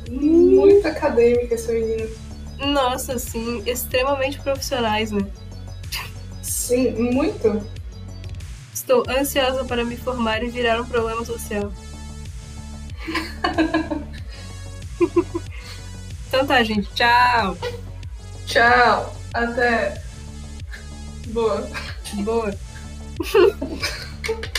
[0.09, 2.07] Muito acadêmica essa menina.
[2.59, 5.25] Nossa, sim, extremamente profissionais, né?
[6.41, 7.61] Sim, muito.
[8.73, 11.71] Estou ansiosa para me formar e virar um problema social.
[16.27, 16.89] então tá, gente.
[16.93, 17.57] Tchau!
[18.45, 19.13] Tchau.
[19.33, 20.01] Até.
[21.27, 21.69] Boa.
[22.23, 22.66] Boa!
[23.23, 23.79] 哼